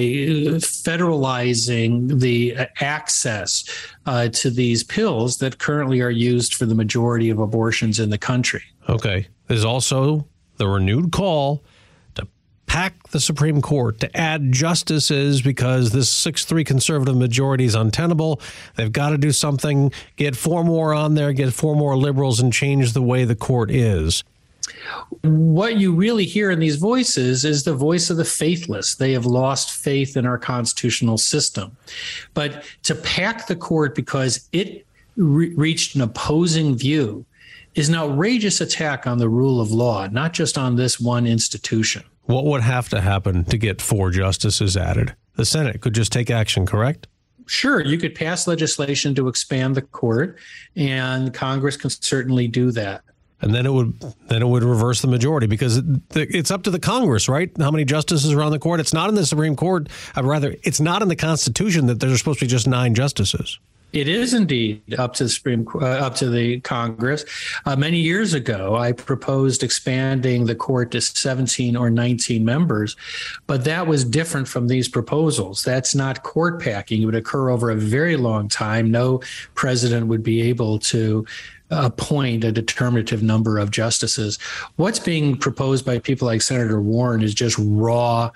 federalizing 0.59 2.19
the 2.19 2.55
access 2.79 3.63
uh, 4.05 4.27
to 4.29 4.49
these 4.49 4.83
pills 4.83 5.37
that 5.37 5.59
currently 5.59 6.01
are 6.01 6.09
used 6.09 6.55
for 6.55 6.65
the 6.65 6.75
majority 6.75 7.29
of 7.29 7.39
abortions 7.39 7.99
in 7.99 8.09
the 8.09 8.17
country. 8.17 8.63
Okay. 8.89 9.27
There's 9.47 9.65
also 9.65 10.27
the 10.57 10.67
renewed 10.67 11.11
call 11.11 11.63
pack 12.71 13.09
the 13.09 13.19
Supreme 13.19 13.61
Court 13.61 13.99
to 13.99 14.17
add 14.17 14.53
justices 14.53 15.41
because 15.41 15.91
this 15.91 16.07
6 16.07 16.45
3 16.45 16.63
conservative 16.63 17.17
majority 17.17 17.65
is 17.65 17.75
untenable. 17.75 18.39
They've 18.77 18.89
got 18.89 19.09
to 19.09 19.17
do 19.17 19.33
something, 19.33 19.91
get 20.15 20.37
four 20.37 20.63
more 20.63 20.93
on 20.93 21.15
there, 21.15 21.33
get 21.33 21.51
four 21.51 21.75
more 21.75 21.97
liberals, 21.97 22.39
and 22.39 22.53
change 22.53 22.93
the 22.93 23.01
way 23.01 23.25
the 23.25 23.35
court 23.35 23.71
is. 23.71 24.23
What 25.21 25.75
you 25.75 25.93
really 25.93 26.23
hear 26.23 26.49
in 26.49 26.59
these 26.59 26.77
voices 26.77 27.43
is 27.43 27.65
the 27.65 27.75
voice 27.75 28.09
of 28.09 28.15
the 28.15 28.23
faithless. 28.23 28.95
They 28.95 29.11
have 29.11 29.25
lost 29.25 29.71
faith 29.71 30.15
in 30.15 30.25
our 30.25 30.37
constitutional 30.37 31.17
system. 31.17 31.75
But 32.33 32.63
to 32.83 32.95
pack 32.95 33.47
the 33.47 33.57
court 33.57 33.95
because 33.95 34.47
it 34.53 34.85
re- 35.17 35.53
reached 35.55 35.95
an 35.95 36.01
opposing 36.03 36.77
view 36.77 37.25
is 37.75 37.89
an 37.89 37.95
outrageous 37.95 38.61
attack 38.61 39.07
on 39.07 39.17
the 39.17 39.29
rule 39.29 39.61
of 39.61 39.71
law, 39.71 40.07
not 40.07 40.33
just 40.33 40.57
on 40.57 40.75
this 40.75 40.99
one 40.99 41.25
institution. 41.25 42.03
What 42.25 42.45
would 42.45 42.61
have 42.61 42.89
to 42.89 43.01
happen 43.01 43.45
to 43.45 43.57
get 43.57 43.81
four 43.81 44.11
justices 44.11 44.77
added? 44.77 45.15
The 45.35 45.45
Senate 45.45 45.81
could 45.81 45.93
just 45.93 46.11
take 46.11 46.29
action, 46.29 46.65
correct? 46.65 47.07
Sure, 47.47 47.81
you 47.83 47.97
could 47.97 48.15
pass 48.15 48.47
legislation 48.47 49.15
to 49.15 49.27
expand 49.27 49.75
the 49.75 49.81
court, 49.81 50.37
and 50.75 51.33
Congress 51.33 51.75
can 51.75 51.89
certainly 51.89 52.47
do 52.47 52.71
that. 52.71 53.01
And 53.41 53.55
then 53.55 53.65
it 53.65 53.73
would 53.73 53.99
then 54.27 54.43
it 54.43 54.47
would 54.47 54.63
reverse 54.63 55.01
the 55.01 55.07
majority 55.07 55.47
because 55.47 55.81
it's 56.13 56.51
up 56.51 56.61
to 56.63 56.69
the 56.69 56.79
Congress, 56.79 57.27
right? 57.27 57.49
How 57.57 57.71
many 57.71 57.85
justices 57.85 58.31
are 58.31 58.41
on 58.43 58.51
the 58.51 58.59
court? 58.59 58.79
It's 58.79 58.93
not 58.93 59.09
in 59.09 59.15
the 59.15 59.25
Supreme 59.25 59.55
Court. 59.55 59.89
I'd 60.15 60.25
rather 60.25 60.55
it's 60.63 60.79
not 60.79 61.01
in 61.01 61.07
the 61.07 61.15
Constitution 61.15 61.87
that 61.87 61.99
there's 61.99 62.19
supposed 62.19 62.39
to 62.39 62.45
be 62.45 62.49
just 62.49 62.67
nine 62.67 62.93
justices. 62.93 63.59
It 63.93 64.07
is 64.07 64.33
indeed 64.33 64.95
up 64.97 65.13
to 65.15 65.23
the 65.23 65.29
Supreme, 65.29 65.67
uh, 65.75 65.85
up 65.85 66.15
to 66.15 66.29
the 66.29 66.61
Congress. 66.61 67.25
Uh, 67.65 67.75
many 67.75 67.99
years 67.99 68.33
ago, 68.33 68.75
I 68.75 68.93
proposed 68.93 69.63
expanding 69.63 70.45
the 70.45 70.55
court 70.55 70.91
to 70.91 71.01
17 71.01 71.75
or 71.75 71.89
19 71.89 72.45
members, 72.45 72.95
but 73.47 73.65
that 73.65 73.87
was 73.87 74.05
different 74.05 74.47
from 74.47 74.67
these 74.67 74.87
proposals. 74.87 75.63
That's 75.63 75.93
not 75.93 76.23
court 76.23 76.61
packing. 76.61 77.01
It 77.01 77.05
would 77.05 77.15
occur 77.15 77.49
over 77.49 77.69
a 77.69 77.75
very 77.75 78.15
long 78.15 78.47
time. 78.47 78.91
No 78.91 79.21
president 79.55 80.07
would 80.07 80.23
be 80.23 80.41
able 80.41 80.79
to 80.79 81.25
appoint 81.69 82.43
a 82.43 82.51
determinative 82.51 83.23
number 83.23 83.57
of 83.57 83.71
justices. 83.71 84.37
What's 84.75 84.99
being 84.99 85.37
proposed 85.37 85.85
by 85.85 85.99
people 85.99 86.27
like 86.27 86.41
Senator 86.41 86.81
Warren 86.81 87.23
is 87.23 87.33
just 87.33 87.57
raw 87.59 88.31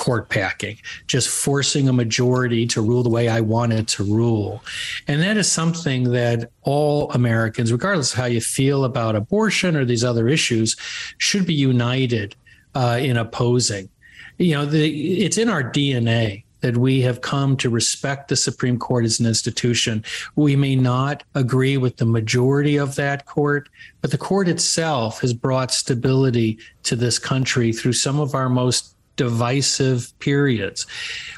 court 0.00 0.30
packing, 0.30 0.78
just 1.06 1.28
forcing 1.28 1.88
a 1.88 1.92
majority 1.92 2.66
to 2.66 2.80
rule 2.80 3.02
the 3.02 3.10
way 3.10 3.28
I 3.28 3.40
want 3.40 3.74
it 3.74 3.86
to 3.88 4.02
rule. 4.02 4.64
And 5.06 5.22
that 5.22 5.36
is 5.36 5.52
something 5.52 6.10
that 6.12 6.50
all 6.62 7.12
Americans, 7.12 7.70
regardless 7.70 8.12
of 8.12 8.18
how 8.18 8.24
you 8.24 8.40
feel 8.40 8.84
about 8.84 9.14
abortion 9.14 9.76
or 9.76 9.84
these 9.84 10.02
other 10.02 10.26
issues, 10.26 10.74
should 11.18 11.46
be 11.46 11.54
united 11.54 12.34
uh, 12.74 12.98
in 13.00 13.18
opposing. 13.18 13.90
You 14.38 14.54
know, 14.54 14.66
the, 14.66 15.22
it's 15.22 15.36
in 15.36 15.50
our 15.50 15.62
DNA 15.62 16.44
that 16.60 16.78
we 16.78 17.02
have 17.02 17.20
come 17.20 17.56
to 17.58 17.68
respect 17.68 18.28
the 18.28 18.36
Supreme 18.36 18.78
Court 18.78 19.04
as 19.04 19.20
an 19.20 19.26
institution. 19.26 20.02
We 20.34 20.56
may 20.56 20.76
not 20.76 21.24
agree 21.34 21.76
with 21.76 21.98
the 21.98 22.06
majority 22.06 22.78
of 22.78 22.94
that 22.96 23.26
court, 23.26 23.68
but 24.00 24.10
the 24.10 24.18
court 24.18 24.48
itself 24.48 25.20
has 25.20 25.34
brought 25.34 25.70
stability 25.70 26.58
to 26.84 26.96
this 26.96 27.18
country 27.18 27.72
through 27.72 27.94
some 27.94 28.18
of 28.18 28.34
our 28.34 28.48
most 28.48 28.94
divisive 29.20 30.18
periods. 30.18 30.86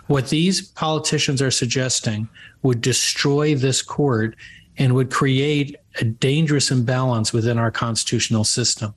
What 0.07 0.29
these 0.29 0.63
politicians 0.63 1.43
are 1.43 1.51
suggesting 1.51 2.29
would 2.63 2.81
destroy 2.81 3.57
this 3.57 3.83
court 3.83 4.37
and 4.79 4.95
would 4.95 5.11
create 5.11 5.75
a 6.01 6.05
dangerous 6.05 6.71
imbalance 6.71 7.33
within 7.33 7.59
our 7.59 7.73
constitutional 7.73 8.45
system. 8.45 8.95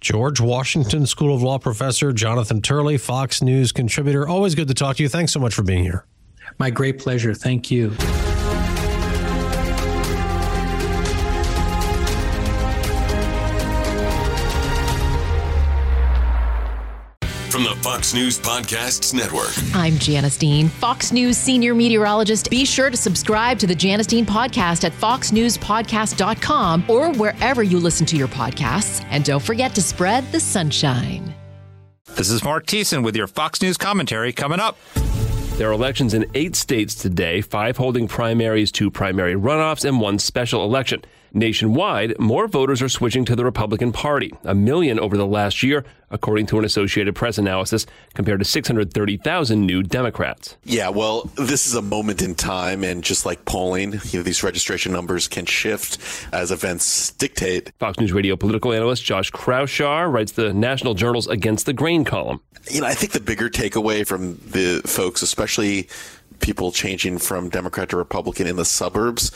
George 0.00 0.40
Washington 0.40 1.04
School 1.04 1.34
of 1.34 1.42
Law 1.42 1.58
professor 1.58 2.10
Jonathan 2.10 2.62
Turley, 2.62 2.96
Fox 2.96 3.42
News 3.42 3.70
contributor. 3.70 4.26
Always 4.26 4.54
good 4.54 4.68
to 4.68 4.74
talk 4.74 4.96
to 4.96 5.02
you. 5.02 5.10
Thanks 5.10 5.32
so 5.32 5.38
much 5.38 5.52
for 5.52 5.62
being 5.62 5.82
here. 5.82 6.06
My 6.58 6.70
great 6.70 6.98
pleasure. 6.98 7.34
Thank 7.34 7.70
you. 7.70 7.94
Fox 17.96 18.12
News 18.12 18.38
Podcasts 18.38 19.14
Network. 19.14 19.54
I'm 19.74 19.96
Janice 19.96 20.36
Dean, 20.36 20.68
Fox 20.68 21.12
News 21.12 21.38
senior 21.38 21.74
meteorologist. 21.74 22.50
Be 22.50 22.66
sure 22.66 22.90
to 22.90 22.96
subscribe 22.96 23.58
to 23.58 23.66
the 23.66 23.74
Janice 23.74 24.06
Dean 24.06 24.26
podcast 24.26 24.84
at 24.84 24.92
foxnewspodcast.com 24.92 26.84
or 26.88 27.10
wherever 27.14 27.62
you 27.62 27.80
listen 27.80 28.04
to 28.04 28.16
your 28.18 28.28
podcasts. 28.28 29.02
And 29.08 29.24
don't 29.24 29.42
forget 29.42 29.74
to 29.76 29.80
spread 29.80 30.30
the 30.30 30.38
sunshine. 30.38 31.34
This 32.16 32.28
is 32.28 32.44
Marc 32.44 32.66
Thiessen 32.66 33.02
with 33.02 33.16
your 33.16 33.28
Fox 33.28 33.62
News 33.62 33.78
commentary 33.78 34.30
coming 34.30 34.60
up. 34.60 34.76
There 35.56 35.70
are 35.70 35.72
elections 35.72 36.12
in 36.12 36.26
eight 36.34 36.54
states 36.54 36.94
today, 36.94 37.40
five 37.40 37.78
holding 37.78 38.08
primaries, 38.08 38.70
two 38.70 38.90
primary 38.90 39.36
runoffs, 39.36 39.86
and 39.88 40.02
one 40.02 40.18
special 40.18 40.62
election. 40.64 41.02
Nationwide, 41.36 42.18
more 42.18 42.48
voters 42.48 42.80
are 42.80 42.88
switching 42.88 43.26
to 43.26 43.36
the 43.36 43.44
Republican 43.44 43.92
Party, 43.92 44.32
a 44.42 44.54
million 44.54 44.98
over 44.98 45.18
the 45.18 45.26
last 45.26 45.62
year, 45.62 45.84
according 46.10 46.46
to 46.46 46.58
an 46.58 46.64
Associated 46.64 47.14
Press 47.14 47.36
analysis, 47.36 47.84
compared 48.14 48.38
to 48.38 48.44
630,000 48.44 49.66
new 49.66 49.82
Democrats. 49.82 50.56
Yeah, 50.64 50.88
well, 50.88 51.30
this 51.36 51.66
is 51.66 51.74
a 51.74 51.82
moment 51.82 52.22
in 52.22 52.34
time, 52.34 52.82
and 52.82 53.04
just 53.04 53.26
like 53.26 53.44
polling, 53.44 54.00
you 54.04 54.18
know, 54.18 54.22
these 54.22 54.42
registration 54.42 54.92
numbers 54.92 55.28
can 55.28 55.44
shift 55.44 55.98
as 56.32 56.50
events 56.50 57.12
dictate. 57.12 57.70
Fox 57.78 58.00
News 58.00 58.14
Radio 58.14 58.34
political 58.36 58.72
analyst 58.72 59.04
Josh 59.04 59.30
Kraushaar 59.30 60.10
writes 60.10 60.32
the 60.32 60.54
National 60.54 60.94
Journal's 60.94 61.26
Against 61.26 61.66
the 61.66 61.74
Grain 61.74 62.04
column. 62.04 62.40
You 62.70 62.80
know, 62.80 62.86
I 62.86 62.94
think 62.94 63.12
the 63.12 63.20
bigger 63.20 63.50
takeaway 63.50 64.06
from 64.06 64.36
the 64.36 64.80
folks, 64.86 65.20
especially 65.20 65.88
people 66.40 66.72
changing 66.72 67.18
from 67.18 67.50
Democrat 67.50 67.90
to 67.90 67.96
Republican 67.98 68.46
in 68.46 68.56
the 68.56 68.64
suburbs, 68.64 69.30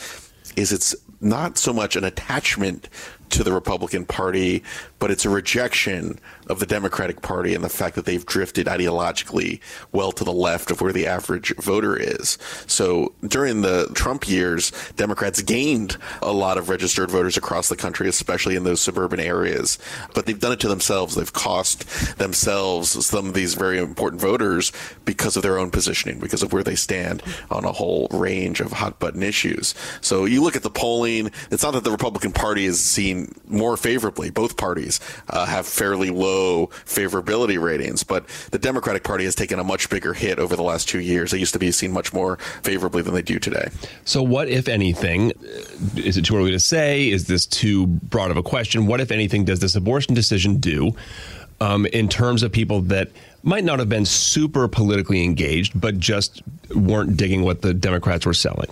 is 0.56 0.72
it's 0.72 0.94
not 1.20 1.58
so 1.58 1.72
much 1.72 1.96
an 1.96 2.04
attachment 2.04 2.88
to 3.30 3.44
the 3.44 3.52
Republican 3.52 4.04
Party, 4.04 4.62
but 4.98 5.10
it's 5.10 5.24
a 5.24 5.30
rejection 5.30 6.18
of 6.48 6.58
the 6.58 6.66
Democratic 6.66 7.22
Party 7.22 7.54
and 7.54 7.64
the 7.64 7.68
fact 7.68 7.94
that 7.94 8.04
they've 8.04 8.26
drifted 8.26 8.66
ideologically 8.66 9.60
well 9.92 10.12
to 10.12 10.24
the 10.24 10.32
left 10.32 10.70
of 10.70 10.80
where 10.80 10.92
the 10.92 11.06
average 11.06 11.54
voter 11.56 11.96
is. 11.96 12.38
So 12.66 13.12
during 13.26 13.62
the 13.62 13.88
Trump 13.94 14.28
years, 14.28 14.72
Democrats 14.96 15.40
gained 15.42 15.96
a 16.22 16.32
lot 16.32 16.58
of 16.58 16.68
registered 16.68 17.10
voters 17.10 17.36
across 17.36 17.68
the 17.68 17.76
country, 17.76 18.08
especially 18.08 18.56
in 18.56 18.64
those 18.64 18.80
suburban 18.80 19.20
areas. 19.20 19.78
But 20.14 20.26
they've 20.26 20.38
done 20.38 20.52
it 20.52 20.60
to 20.60 20.68
themselves. 20.68 21.14
They've 21.14 21.32
cost 21.32 22.18
themselves 22.18 23.06
some 23.06 23.28
of 23.28 23.34
these 23.34 23.54
very 23.54 23.78
important 23.78 24.20
voters 24.20 24.72
because 25.04 25.36
of 25.36 25.42
their 25.42 25.58
own 25.58 25.70
positioning, 25.70 26.18
because 26.18 26.42
of 26.42 26.52
where 26.52 26.64
they 26.64 26.74
stand 26.74 27.22
on 27.50 27.64
a 27.64 27.72
whole 27.72 28.08
range 28.10 28.60
of 28.60 28.72
hot 28.72 28.98
button 28.98 29.22
issues. 29.22 29.74
So 30.00 30.24
you 30.24 30.42
look 30.42 30.56
at 30.56 30.62
the 30.62 30.70
polling, 30.70 31.30
it's 31.50 31.62
not 31.62 31.74
that 31.74 31.84
the 31.84 31.90
Republican 31.90 32.32
Party 32.32 32.64
is 32.64 32.80
seen 32.80 33.19
more 33.46 33.76
favorably. 33.76 34.30
Both 34.30 34.56
parties 34.56 35.00
uh, 35.28 35.46
have 35.46 35.66
fairly 35.66 36.10
low 36.10 36.68
favorability 36.84 37.60
ratings, 37.60 38.02
but 38.02 38.26
the 38.50 38.58
Democratic 38.58 39.04
Party 39.04 39.24
has 39.24 39.34
taken 39.34 39.58
a 39.58 39.64
much 39.64 39.90
bigger 39.90 40.14
hit 40.14 40.38
over 40.38 40.56
the 40.56 40.62
last 40.62 40.88
two 40.88 41.00
years. 41.00 41.30
They 41.30 41.38
used 41.38 41.52
to 41.52 41.58
be 41.58 41.70
seen 41.72 41.92
much 41.92 42.12
more 42.12 42.36
favorably 42.62 43.02
than 43.02 43.14
they 43.14 43.22
do 43.22 43.38
today. 43.38 43.68
So, 44.04 44.22
what, 44.22 44.48
if 44.48 44.68
anything, 44.68 45.32
is 45.96 46.16
it 46.16 46.24
too 46.24 46.36
early 46.36 46.50
to 46.52 46.60
say? 46.60 47.08
Is 47.08 47.26
this 47.26 47.46
too 47.46 47.86
broad 47.86 48.30
of 48.30 48.36
a 48.36 48.42
question? 48.42 48.86
What, 48.86 49.00
if 49.00 49.10
anything, 49.10 49.44
does 49.44 49.60
this 49.60 49.74
abortion 49.74 50.14
decision 50.14 50.58
do 50.58 50.92
um, 51.60 51.86
in 51.86 52.08
terms 52.08 52.42
of 52.42 52.52
people 52.52 52.80
that 52.82 53.10
might 53.42 53.64
not 53.64 53.78
have 53.78 53.88
been 53.88 54.04
super 54.04 54.68
politically 54.68 55.24
engaged, 55.24 55.78
but 55.80 55.98
just 55.98 56.42
weren't 56.74 57.16
digging 57.16 57.42
what 57.42 57.62
the 57.62 57.74
Democrats 57.74 58.26
were 58.26 58.34
selling? 58.34 58.68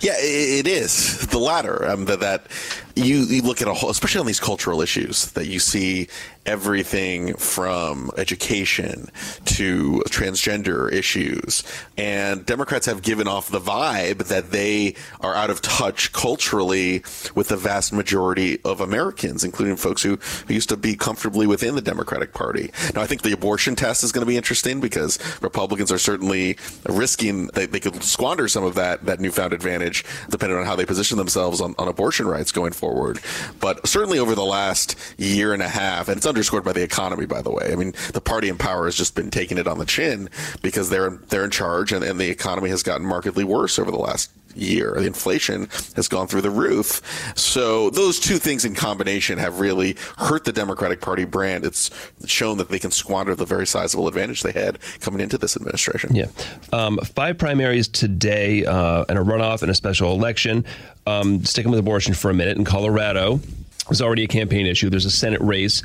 Yeah, 0.00 0.14
it 0.18 0.66
is 0.66 1.26
the 1.28 1.38
latter. 1.38 1.88
Um, 1.88 2.04
that, 2.06 2.20
that 2.20 2.46
you, 2.94 3.18
you 3.18 3.42
look 3.42 3.62
at 3.62 3.68
a 3.68 3.74
whole, 3.74 3.90
especially 3.90 4.20
on 4.20 4.26
these 4.26 4.40
cultural 4.40 4.80
issues, 4.80 5.32
that 5.32 5.46
you 5.46 5.58
see 5.58 6.08
everything 6.46 7.34
from 7.34 8.10
education 8.16 9.10
to 9.44 10.02
transgender 10.08 10.92
issues. 10.92 11.62
And 11.96 12.44
Democrats 12.44 12.86
have 12.86 13.02
given 13.02 13.28
off 13.28 13.50
the 13.50 13.60
vibe 13.60 14.26
that 14.26 14.50
they 14.50 14.94
are 15.20 15.34
out 15.34 15.50
of 15.50 15.62
touch 15.62 16.12
culturally 16.12 17.02
with 17.34 17.48
the 17.48 17.56
vast 17.56 17.92
majority 17.92 18.58
of 18.64 18.80
Americans, 18.80 19.44
including 19.44 19.76
folks 19.76 20.02
who, 20.02 20.16
who 20.46 20.54
used 20.54 20.68
to 20.68 20.76
be 20.76 20.96
comfortably 20.96 21.46
within 21.46 21.74
the 21.74 21.82
Democratic 21.82 22.32
Party. 22.32 22.70
Now, 22.94 23.02
I 23.02 23.06
think 23.06 23.22
the 23.22 23.32
abortion 23.32 23.76
test 23.76 24.04
is 24.04 24.12
going 24.12 24.24
to 24.24 24.30
be 24.30 24.36
interesting 24.36 24.80
because 24.80 25.18
Republicans 25.40 25.90
are 25.90 25.98
certainly 25.98 26.56
risking 26.88 27.46
they, 27.54 27.66
they 27.66 27.80
could 27.80 28.02
squander 28.02 28.48
some 28.48 28.64
of 28.64 28.74
that, 28.74 29.04
that 29.04 29.20
newfound 29.20 29.52
advantage 29.52 30.04
depending 30.30 30.58
on 30.58 30.64
how 30.64 30.76
they 30.76 30.84
position 30.84 31.18
themselves 31.18 31.60
on, 31.60 31.74
on 31.78 31.88
abortion 31.88 32.26
rights 32.26 32.52
going 32.52 32.72
forward. 32.72 33.20
But 33.60 33.86
certainly 33.86 34.18
over 34.18 34.34
the 34.34 34.44
last 34.44 34.96
year 35.18 35.52
and 35.52 35.62
a 35.62 35.68
half, 35.68 36.08
and 36.08 36.16
it's 36.16 36.26
underscored 36.34 36.64
by 36.64 36.72
the 36.72 36.82
economy, 36.82 37.26
by 37.26 37.40
the 37.42 37.50
way. 37.50 37.70
I 37.72 37.76
mean, 37.76 37.94
the 38.12 38.20
party 38.20 38.48
in 38.48 38.58
power 38.58 38.86
has 38.86 38.96
just 38.96 39.14
been 39.14 39.30
taking 39.30 39.56
it 39.56 39.68
on 39.68 39.78
the 39.78 39.86
chin 39.86 40.28
because 40.62 40.90
they're 40.90 41.10
they're 41.10 41.44
in 41.44 41.50
charge, 41.50 41.92
and, 41.92 42.04
and 42.04 42.18
the 42.18 42.28
economy 42.28 42.70
has 42.70 42.82
gotten 42.82 43.06
markedly 43.06 43.44
worse 43.44 43.78
over 43.78 43.90
the 43.90 43.98
last 43.98 44.30
year. 44.56 44.94
The 44.96 45.06
inflation 45.06 45.68
has 45.96 46.08
gone 46.08 46.26
through 46.26 46.42
the 46.42 46.50
roof. 46.50 47.02
So 47.36 47.90
those 47.90 48.20
two 48.20 48.38
things 48.38 48.64
in 48.64 48.74
combination 48.74 49.38
have 49.38 49.60
really 49.60 49.96
hurt 50.16 50.44
the 50.44 50.52
Democratic 50.52 51.00
Party 51.00 51.24
brand. 51.24 51.64
It's 51.64 51.90
shown 52.26 52.58
that 52.58 52.68
they 52.68 52.78
can 52.78 52.90
squander 52.90 53.34
the 53.34 53.46
very 53.46 53.66
sizable 53.66 54.08
advantage 54.08 54.42
they 54.42 54.52
had 54.52 54.78
coming 55.00 55.20
into 55.20 55.38
this 55.38 55.56
administration. 55.56 56.14
Yeah. 56.14 56.26
Um, 56.72 56.98
five 56.98 57.38
primaries 57.38 57.88
today 57.88 58.64
uh, 58.64 59.04
and 59.08 59.18
a 59.18 59.22
runoff 59.22 59.62
and 59.62 59.70
a 59.70 59.74
special 59.74 60.12
election. 60.12 60.64
Um, 61.06 61.44
sticking 61.44 61.70
with 61.70 61.80
abortion 61.80 62.14
for 62.14 62.30
a 62.30 62.34
minute 62.34 62.56
in 62.56 62.64
Colorado. 62.64 63.40
There's 63.88 64.02
already 64.02 64.24
a 64.24 64.28
campaign 64.28 64.66
issue. 64.66 64.88
There's 64.88 65.04
a 65.04 65.10
Senate 65.10 65.40
race 65.40 65.82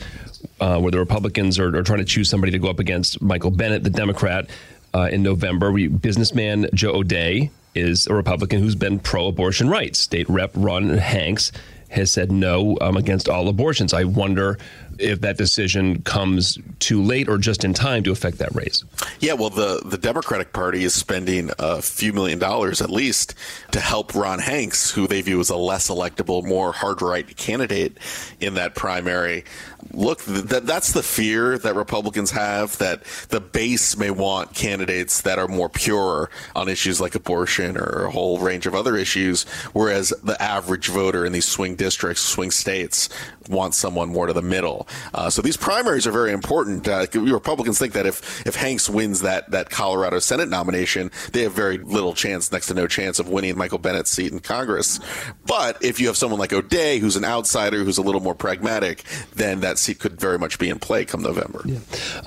uh, 0.59 0.79
where 0.79 0.91
the 0.91 0.99
Republicans 0.99 1.59
are, 1.59 1.75
are, 1.75 1.83
trying 1.83 1.99
to 1.99 2.05
choose 2.05 2.29
somebody 2.29 2.51
to 2.51 2.59
go 2.59 2.69
up 2.69 2.79
against 2.79 3.21
Michael 3.21 3.51
Bennet, 3.51 3.83
the 3.83 3.89
Democrat, 3.89 4.49
uh, 4.93 5.09
in 5.11 5.21
November. 5.21 5.71
We, 5.71 5.87
businessman 5.87 6.67
Joe 6.73 6.91
O'Dea 6.95 7.51
is 7.75 8.07
a 8.07 8.13
Republican 8.13 8.61
who's 8.61 8.75
been 8.75 8.99
pro 8.99 9.27
abortion 9.27 9.69
rights. 9.69 9.99
State 9.99 10.29
Rep 10.29 10.51
Ron 10.55 10.89
Hanks 10.97 11.51
has 11.89 12.11
said 12.11 12.31
no 12.31 12.77
um, 12.81 12.97
against 12.97 13.27
all 13.27 13.47
abortions. 13.49 13.93
I 13.93 14.03
wonder 14.03 14.57
if 14.99 15.21
that 15.21 15.37
decision 15.37 16.01
comes 16.03 16.57
too 16.79 17.01
late 17.01 17.27
or 17.29 17.37
just 17.37 17.63
in 17.63 17.73
time 17.73 18.03
to 18.03 18.11
affect 18.11 18.37
that 18.39 18.53
race. 18.53 18.83
Yeah, 19.19 19.33
well, 19.33 19.49
the, 19.49 19.81
the 19.85 19.97
Democratic 19.97 20.53
Party 20.53 20.83
is 20.83 20.93
spending 20.93 21.51
a 21.59 21.81
few 21.81 22.13
million 22.13 22.39
dollars 22.39 22.81
at 22.81 22.89
least 22.89 23.35
to 23.71 23.79
help 23.79 24.13
Ron 24.15 24.39
Hanks, 24.39 24.91
who 24.91 25.07
they 25.07 25.21
view 25.21 25.39
as 25.39 25.49
a 25.49 25.55
less 25.55 25.89
electable, 25.89 26.45
more 26.45 26.71
hard 26.71 27.01
right 27.01 27.35
candidate 27.37 27.97
in 28.39 28.55
that 28.55 28.75
primary. 28.75 29.43
Look, 29.91 30.23
th- 30.25 30.43
that's 30.43 30.91
the 30.91 31.03
fear 31.03 31.57
that 31.57 31.75
Republicans 31.75 32.31
have 32.31 32.77
that 32.79 33.03
the 33.29 33.39
base 33.39 33.97
may 33.97 34.11
want 34.11 34.53
candidates 34.53 35.21
that 35.21 35.39
are 35.39 35.47
more 35.47 35.69
pure 35.69 36.29
on 36.55 36.67
issues 36.67 36.99
like 36.99 37.15
abortion 37.15 37.77
or 37.77 38.05
a 38.05 38.11
whole 38.11 38.39
range 38.39 38.67
of 38.67 38.75
other 38.75 38.95
issues, 38.97 39.43
whereas 39.73 40.13
the 40.23 40.39
average 40.41 40.89
voter 40.89 41.25
in 41.25 41.31
these 41.31 41.47
swing 41.47 41.75
districts, 41.75 42.21
swing 42.21 42.51
states, 42.51 43.09
wants 43.49 43.77
someone 43.77 44.09
more 44.09 44.27
to 44.27 44.33
the 44.33 44.41
middle. 44.41 44.87
Uh, 45.13 45.29
so 45.29 45.41
these 45.41 45.57
primaries 45.57 46.05
are 46.07 46.11
very 46.11 46.31
important. 46.31 46.87
Uh, 46.87 47.05
Republicans 47.13 47.79
think 47.79 47.93
that 47.93 48.05
if 48.05 48.45
if 48.45 48.55
Hanks 48.55 48.89
wins 48.89 49.21
that 49.21 49.49
that 49.51 49.69
Colorado 49.69 50.19
Senate 50.19 50.49
nomination, 50.49 51.11
they 51.33 51.43
have 51.43 51.53
very 51.53 51.77
little 51.77 52.13
chance, 52.13 52.51
next 52.51 52.67
to 52.67 52.73
no 52.73 52.87
chance, 52.87 53.19
of 53.19 53.29
winning 53.29 53.57
Michael 53.57 53.77
Bennet's 53.77 54.09
seat 54.09 54.31
in 54.31 54.39
Congress. 54.39 54.99
But 55.45 55.83
if 55.83 55.99
you 55.99 56.07
have 56.07 56.17
someone 56.17 56.39
like 56.39 56.53
O'Dea, 56.53 56.99
who's 56.99 57.15
an 57.15 57.25
outsider, 57.25 57.83
who's 57.83 57.97
a 57.97 58.01
little 58.01 58.21
more 58.21 58.35
pragmatic, 58.35 59.03
then 59.35 59.61
that 59.61 59.77
seat 59.77 59.99
could 59.99 60.19
very 60.19 60.37
much 60.37 60.59
be 60.59 60.69
in 60.69 60.79
play 60.79 61.05
come 61.05 61.21
November. 61.21 61.61
Yeah. 61.65 61.79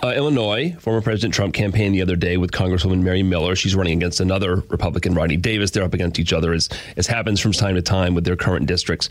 Uh, 0.03 0.13
Illinois, 0.13 0.77
former 0.81 1.01
President 1.01 1.35
Trump 1.35 1.55
campaigned 1.55 1.95
the 1.95 2.03
other 2.03 2.17
day 2.17 2.37
with 2.37 2.51
Congresswoman 2.53 3.03
Mary 3.03 3.23
Miller. 3.23 3.57
She's 3.57 3.75
running 3.75 3.97
against 3.97 4.21
another 4.21 4.57
Republican, 4.69 5.15
Rodney 5.15 5.37
Davis. 5.37 5.71
They're 5.71 5.85
up 5.85 5.95
against 5.95 6.19
each 6.19 6.33
other, 6.33 6.53
as 6.53 6.69
as 6.97 7.07
happens 7.07 7.41
from 7.41 7.53
time 7.53 7.75
to 7.75 7.83
time 7.83 8.15
with 8.15 8.25
their 8.25 8.37
current 8.37 8.67
districts 8.67 9.09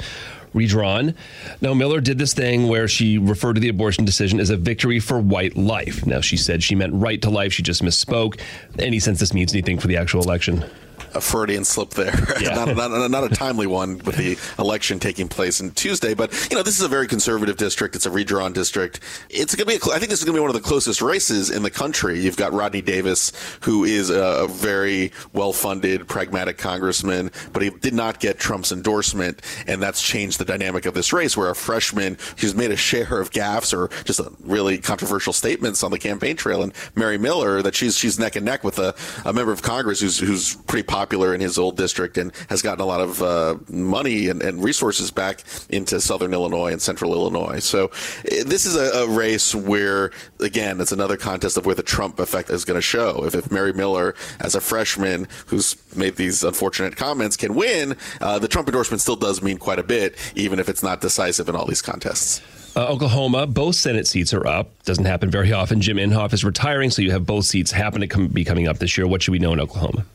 redrawn. 0.54 1.16
Now, 1.62 1.74
Miller 1.74 2.02
did 2.02 2.18
this 2.18 2.34
thing 2.34 2.68
where 2.68 2.88
she 2.88 3.18
referred 3.18 3.54
to 3.54 3.62
the 3.62 3.70
abortion 3.70 4.06
decision 4.06 4.40
as 4.40 4.50
a 4.50 4.58
victory 4.58 5.00
for 5.00 5.20
white 5.20 5.56
life. 5.56 6.06
Now, 6.06 6.22
she 6.22 6.38
said 6.38 6.64
she 6.64 6.76
meant 6.76 6.94
right 6.94 7.22
to 7.22 7.30
life. 7.30 7.54
She 7.54 7.64
just 7.64 7.84
misspoke. 7.84 8.40
Any 8.80 9.00
sense 9.00 9.20
this 9.20 9.34
means 9.34 9.54
anything 9.54 9.80
for 9.80 9.88
the 9.88 9.98
actual 9.98 10.22
election? 10.22 10.66
A 11.14 11.22
Freudian 11.22 11.66
slip 11.66 11.92
there. 11.92 12.12
Yeah. 12.42 12.66
not, 12.66 12.76
not, 12.76 13.12
not, 13.12 13.24
a 13.24 13.30
timely 13.30 13.68
one 13.68 14.00
with 14.00 14.16
the 14.16 14.36
election 14.58 15.00
taking 15.00 15.28
place 15.28 15.62
on 15.62 15.72
Tuesday, 15.72 16.16
but 16.16 16.32
you 16.50 16.58
know 16.58 16.64
this 16.64 16.78
is 16.78 16.82
a 16.82 16.88
very 16.88 17.08
conservative 17.08 17.56
district. 17.56 17.96
It's 17.96 18.08
a 18.08 18.10
redrawn 18.10 18.52
district. 18.52 19.00
It's 19.30 19.54
going 19.54 19.68
to 19.68 19.80
be. 19.80 19.92
A, 19.92 19.96
I 19.96 20.00
think 20.00 20.10
this 20.10 20.20
is 20.20 20.26
going 20.26 20.34
to 20.34 20.40
be 20.40 20.42
one 20.42 20.50
of 20.50 20.56
the 20.56 20.68
closest 20.68 21.04
races 21.04 21.52
in 21.52 21.62
the 21.62 21.70
country. 21.70 22.20
You've 22.20 22.38
got 22.38 22.52
Rodney 22.54 22.82
Davis, 22.82 23.32
who 23.62 23.84
is 23.84 24.10
a, 24.10 24.48
very 24.50 25.12
well-funded, 25.34 26.08
pragmatic 26.08 26.58
congressman, 26.58 27.32
but 27.54 27.62
he 27.62 27.70
did 27.70 27.94
not 27.94 28.20
get 28.20 28.40
Trump's 28.40 28.72
endorsement, 28.72 29.42
and 29.68 29.84
that's 29.84 30.02
changed 30.02 30.40
the 30.40 30.46
dynamic 30.46 30.88
of 30.88 30.96
this 30.96 31.14
race. 31.14 31.38
Where 31.38 31.52
a 31.52 31.56
freshman 31.56 32.18
who's 32.40 32.56
made 32.56 32.72
a 32.72 32.78
share 32.78 33.20
of 33.20 33.30
gaffes 33.30 33.72
or 33.78 33.90
just 34.04 34.20
really 34.40 34.80
controversial 34.80 35.34
statements 35.34 35.84
on 35.84 35.92
the 35.92 36.00
campaign 36.00 36.38
trail, 36.38 36.64
and 36.64 36.74
Mary 36.96 37.20
Miller, 37.20 37.62
that 37.62 37.76
she's 37.76 37.98
she's 37.98 38.18
neck 38.18 38.36
and 38.36 38.46
neck 38.46 38.64
with 38.64 38.80
a, 38.80 38.96
a 39.26 39.34
member 39.34 39.52
of 39.52 39.62
Congress 39.62 40.00
who's 40.00 40.18
who's 40.18 40.56
pretty 40.56 40.84
popular 40.84 41.01
popular 41.02 41.34
in 41.34 41.42
his 41.42 41.58
old 41.58 41.78
district 41.78 42.16
and 42.20 42.32
has 42.48 42.62
gotten 42.62 42.80
a 42.80 42.86
lot 42.86 43.02
of 43.02 43.24
uh, 43.24 43.58
money 43.68 44.28
and, 44.28 44.44
and, 44.44 44.64
resources 44.64 45.10
back 45.10 45.44
into 45.70 46.00
southern 46.00 46.32
Illinois 46.32 46.72
and 46.72 46.80
central 46.80 47.12
Illinois. 47.14 47.58
So 47.58 47.90
eh, 48.26 48.44
this 48.46 48.68
is 48.68 48.76
a, 48.76 49.04
a, 49.04 49.08
race 49.08 49.56
where, 49.56 50.12
again, 50.40 50.80
it's 50.80 50.92
another 50.92 51.18
contest 51.18 51.58
of 51.58 51.66
where 51.66 51.74
the 51.74 51.82
Trump 51.82 52.20
effect 52.20 52.52
is 52.52 52.66
going 52.66 52.78
to 52.78 52.82
show. 52.84 53.26
If, 53.26 53.34
if 53.34 53.50
Mary 53.50 53.74
Miller, 53.74 54.14
as 54.40 54.54
a 54.54 54.62
freshman 54.62 55.28
who's 55.48 55.76
made 55.96 56.18
these 56.18 56.44
unfortunate 56.44 56.96
comments, 56.96 57.36
can 57.36 57.56
win, 57.56 57.98
uh, 58.22 58.38
the 58.38 58.48
Trump 58.48 58.68
endorsement 58.68 59.02
still 59.02 59.16
does 59.16 59.42
mean 59.42 59.58
quite 59.58 59.80
a 59.80 59.84
bit, 59.84 60.16
even 60.36 60.60
if 60.60 60.70
it's 60.70 60.84
not 60.84 61.02
decisive 61.02 61.50
in 61.50 61.56
all 61.56 61.66
these 61.66 61.82
contests. 61.82 62.42
Uh, 62.76 62.88
Oklahoma, 62.88 63.48
both 63.48 63.76
Senate 63.76 64.06
seats 64.06 64.34
are 64.34 64.46
up. 64.46 64.70
Doesn't 64.84 65.06
happen 65.06 65.32
very 65.32 65.52
often. 65.52 65.82
Jim 65.82 65.98
Inhofe 65.98 66.34
is 66.34 66.46
retiring, 66.46 66.92
so 66.92 67.02
you 67.02 67.12
have 67.12 67.26
both 67.26 67.46
seats 67.46 67.72
happen 67.72 68.08
to 68.08 68.28
be 68.30 68.46
coming 68.46 68.68
up 68.68 68.78
this 68.78 68.98
year. 68.98 69.08
What 69.08 69.24
should 69.24 69.32
we 69.32 69.40
know 69.40 69.52
in 69.52 69.60
Oklahoma? 69.60 70.06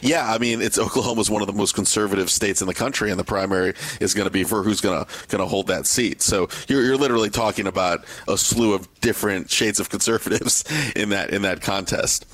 Yeah, 0.00 0.32
I 0.32 0.38
mean, 0.38 0.60
it's 0.62 0.78
Oklahoma's 0.84 1.30
one 1.30 1.42
of 1.42 1.46
the 1.46 1.54
most 1.54 1.74
conservative 1.74 2.30
states 2.30 2.60
in 2.60 2.66
the 2.66 2.74
country, 2.74 3.10
and 3.10 3.18
the 3.18 3.24
primary 3.24 3.74
is 4.00 4.14
going 4.14 4.26
to 4.26 4.32
be 4.32 4.44
for 4.44 4.62
who's 4.62 4.80
going 4.80 5.04
to 5.04 5.28
going 5.28 5.42
to 5.42 5.48
hold 5.48 5.66
that 5.68 5.86
seat. 5.86 6.22
So 6.22 6.48
you're, 6.68 6.82
you're 6.82 6.96
literally 6.96 7.30
talking 7.30 7.66
about 7.66 8.04
a 8.28 8.36
slew 8.36 8.74
of 8.74 8.88
different 9.00 9.50
shades 9.50 9.80
of 9.80 9.90
conservatives 9.90 10.64
in 10.96 11.10
that 11.10 11.30
in 11.30 11.42
that 11.42 11.60
contest 11.60 12.26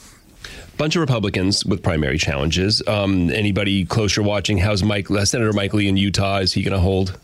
bunch 0.77 0.97
of 0.97 1.01
Republicans 1.01 1.63
with 1.67 1.83
primary 1.83 2.17
challenges. 2.17 2.83
Um, 2.87 3.29
anybody 3.33 3.85
closer 3.85 4.23
watching? 4.23 4.57
How's 4.57 4.83
Mike, 4.83 5.11
uh, 5.11 5.27
Senator 5.27 5.53
Mike 5.53 5.75
Lee 5.75 5.89
in 5.89 5.99
Utah? 5.99 6.39
Is 6.39 6.55
he 6.55 6.63
going 6.63 6.73
to 6.73 6.81
hold? 6.81 7.19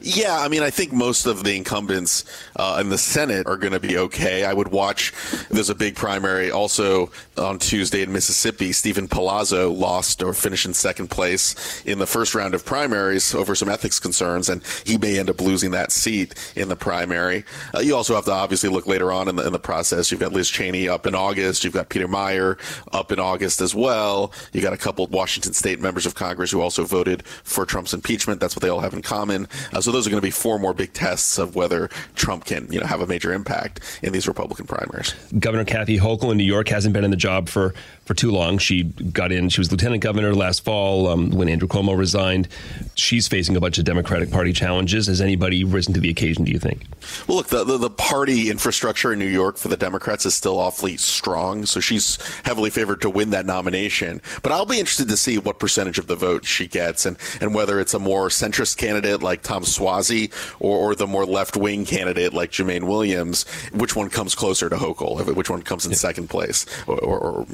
Yeah, 0.00 0.38
I 0.38 0.48
mean, 0.48 0.62
I 0.62 0.70
think 0.70 0.92
most 0.92 1.26
of 1.26 1.44
the 1.44 1.56
incumbents 1.56 2.24
uh, 2.56 2.78
in 2.80 2.88
the 2.88 2.98
Senate 2.98 3.46
are 3.46 3.56
going 3.56 3.72
to 3.72 3.80
be 3.80 3.98
okay. 3.98 4.44
I 4.44 4.52
would 4.52 4.68
watch. 4.68 5.12
There's 5.50 5.70
a 5.70 5.74
big 5.74 5.96
primary 5.96 6.50
also 6.50 7.10
on 7.36 7.58
Tuesday 7.58 8.02
in 8.02 8.12
Mississippi. 8.12 8.72
Steven 8.72 9.08
Palazzo 9.08 9.70
lost 9.70 10.22
or 10.22 10.32
finished 10.34 10.66
in 10.66 10.74
second 10.74 11.08
place 11.08 11.82
in 11.84 11.98
the 11.98 12.06
first 12.06 12.34
round 12.34 12.54
of 12.54 12.64
primaries 12.64 13.34
over 13.34 13.54
some 13.54 13.68
ethics 13.68 13.98
concerns, 13.98 14.48
and 14.48 14.62
he 14.84 14.98
may 14.98 15.18
end 15.18 15.30
up 15.30 15.40
losing 15.40 15.72
that 15.72 15.90
seat 15.90 16.34
in 16.54 16.68
the 16.68 16.76
primary. 16.76 17.44
Uh, 17.74 17.80
you 17.80 17.96
also 17.96 18.14
have 18.14 18.24
to 18.26 18.32
obviously 18.32 18.68
look 18.68 18.86
later 18.86 19.10
on 19.10 19.28
in 19.28 19.36
the, 19.36 19.46
in 19.46 19.52
the 19.52 19.58
process. 19.58 20.10
You've 20.10 20.20
got 20.20 20.32
Liz 20.32 20.48
Cheney 20.48 20.88
up 20.88 21.06
in 21.06 21.14
August. 21.14 21.64
You've 21.64 21.74
got 21.74 21.88
Peter 21.88 22.06
Meijer 22.08 22.58
up 22.92 23.10
in 23.10 23.18
August 23.18 23.60
as 23.60 23.74
well. 23.74 24.32
You 24.52 24.60
got 24.60 24.72
a 24.72 24.78
couple 24.78 25.06
Washington 25.08 25.52
State 25.52 25.80
members 25.80 26.06
of 26.06 26.14
Congress 26.14 26.50
who 26.50 26.60
also 26.60 26.84
voted 26.84 27.26
for 27.26 27.66
Trump's 27.66 27.94
impeachment. 27.94 28.40
That's 28.40 28.54
what 28.54 28.62
they 28.62 28.68
all 28.68 28.80
have 28.80 28.94
in 28.94 29.02
common. 29.02 29.48
Uh, 29.72 29.80
so 29.80 29.87
those 29.92 30.06
are 30.06 30.10
going 30.10 30.20
to 30.20 30.26
be 30.26 30.30
four 30.30 30.58
more 30.58 30.74
big 30.74 30.92
tests 30.92 31.38
of 31.38 31.54
whether 31.54 31.88
Trump 32.14 32.44
can, 32.44 32.70
you 32.70 32.80
know, 32.80 32.86
have 32.86 33.00
a 33.00 33.06
major 33.06 33.32
impact 33.32 33.80
in 34.02 34.12
these 34.12 34.28
Republican 34.28 34.66
primaries. 34.66 35.14
Governor 35.38 35.64
Kathy 35.64 35.98
Hochul 35.98 36.30
in 36.32 36.38
New 36.38 36.44
York 36.44 36.68
hasn't 36.68 36.92
been 36.92 37.04
in 37.04 37.10
the 37.10 37.16
job 37.16 37.48
for 37.48 37.74
for 38.08 38.14
too 38.14 38.30
long. 38.30 38.56
She 38.56 38.84
got 38.84 39.30
in. 39.32 39.50
She 39.50 39.60
was 39.60 39.70
lieutenant 39.70 40.02
governor 40.02 40.34
last 40.34 40.64
fall 40.64 41.08
um, 41.08 41.30
when 41.30 41.46
Andrew 41.46 41.68
Cuomo 41.68 41.96
resigned. 41.96 42.48
She's 42.94 43.28
facing 43.28 43.54
a 43.54 43.60
bunch 43.60 43.76
of 43.76 43.84
Democratic 43.84 44.30
Party 44.30 44.54
challenges. 44.54 45.08
Has 45.08 45.20
anybody 45.20 45.62
risen 45.62 45.92
to 45.92 46.00
the 46.00 46.08
occasion? 46.08 46.44
Do 46.44 46.50
you 46.50 46.58
think? 46.58 46.86
Well, 47.26 47.36
look, 47.36 47.48
the, 47.48 47.64
the, 47.64 47.76
the 47.76 47.90
party 47.90 48.48
infrastructure 48.48 49.12
in 49.12 49.18
New 49.18 49.26
York 49.26 49.58
for 49.58 49.68
the 49.68 49.76
Democrats 49.76 50.24
is 50.24 50.34
still 50.34 50.58
awfully 50.58 50.96
strong, 50.96 51.66
so 51.66 51.80
she's 51.80 52.18
heavily 52.44 52.70
favored 52.70 53.02
to 53.02 53.10
win 53.10 53.28
that 53.30 53.44
nomination. 53.44 54.22
But 54.42 54.52
I'll 54.52 54.64
be 54.64 54.78
interested 54.78 55.08
to 55.08 55.16
see 55.18 55.36
what 55.36 55.58
percentage 55.58 55.98
of 55.98 56.06
the 56.06 56.16
vote 56.16 56.46
she 56.46 56.66
gets, 56.66 57.04
and 57.04 57.18
and 57.42 57.54
whether 57.54 57.78
it's 57.78 57.92
a 57.92 57.98
more 57.98 58.28
centrist 58.28 58.78
candidate 58.78 59.22
like 59.22 59.42
Tom 59.42 59.64
Suozzi 59.64 60.32
or, 60.60 60.78
or 60.78 60.94
the 60.94 61.06
more 61.06 61.26
left 61.26 61.58
wing 61.58 61.84
candidate 61.84 62.32
like 62.32 62.52
Jumaane 62.52 62.84
Williams. 62.84 63.46
Which 63.74 63.94
one 63.94 64.08
comes 64.08 64.34
closer 64.34 64.70
to 64.70 64.76
Hochul? 64.76 65.34
Which 65.36 65.50
one 65.50 65.60
comes 65.60 65.84
in 65.84 65.92
yeah. 65.92 65.98
second 65.98 66.30
place? 66.30 66.64
Or, 66.86 66.98
or, 67.00 67.18
or 67.18 67.46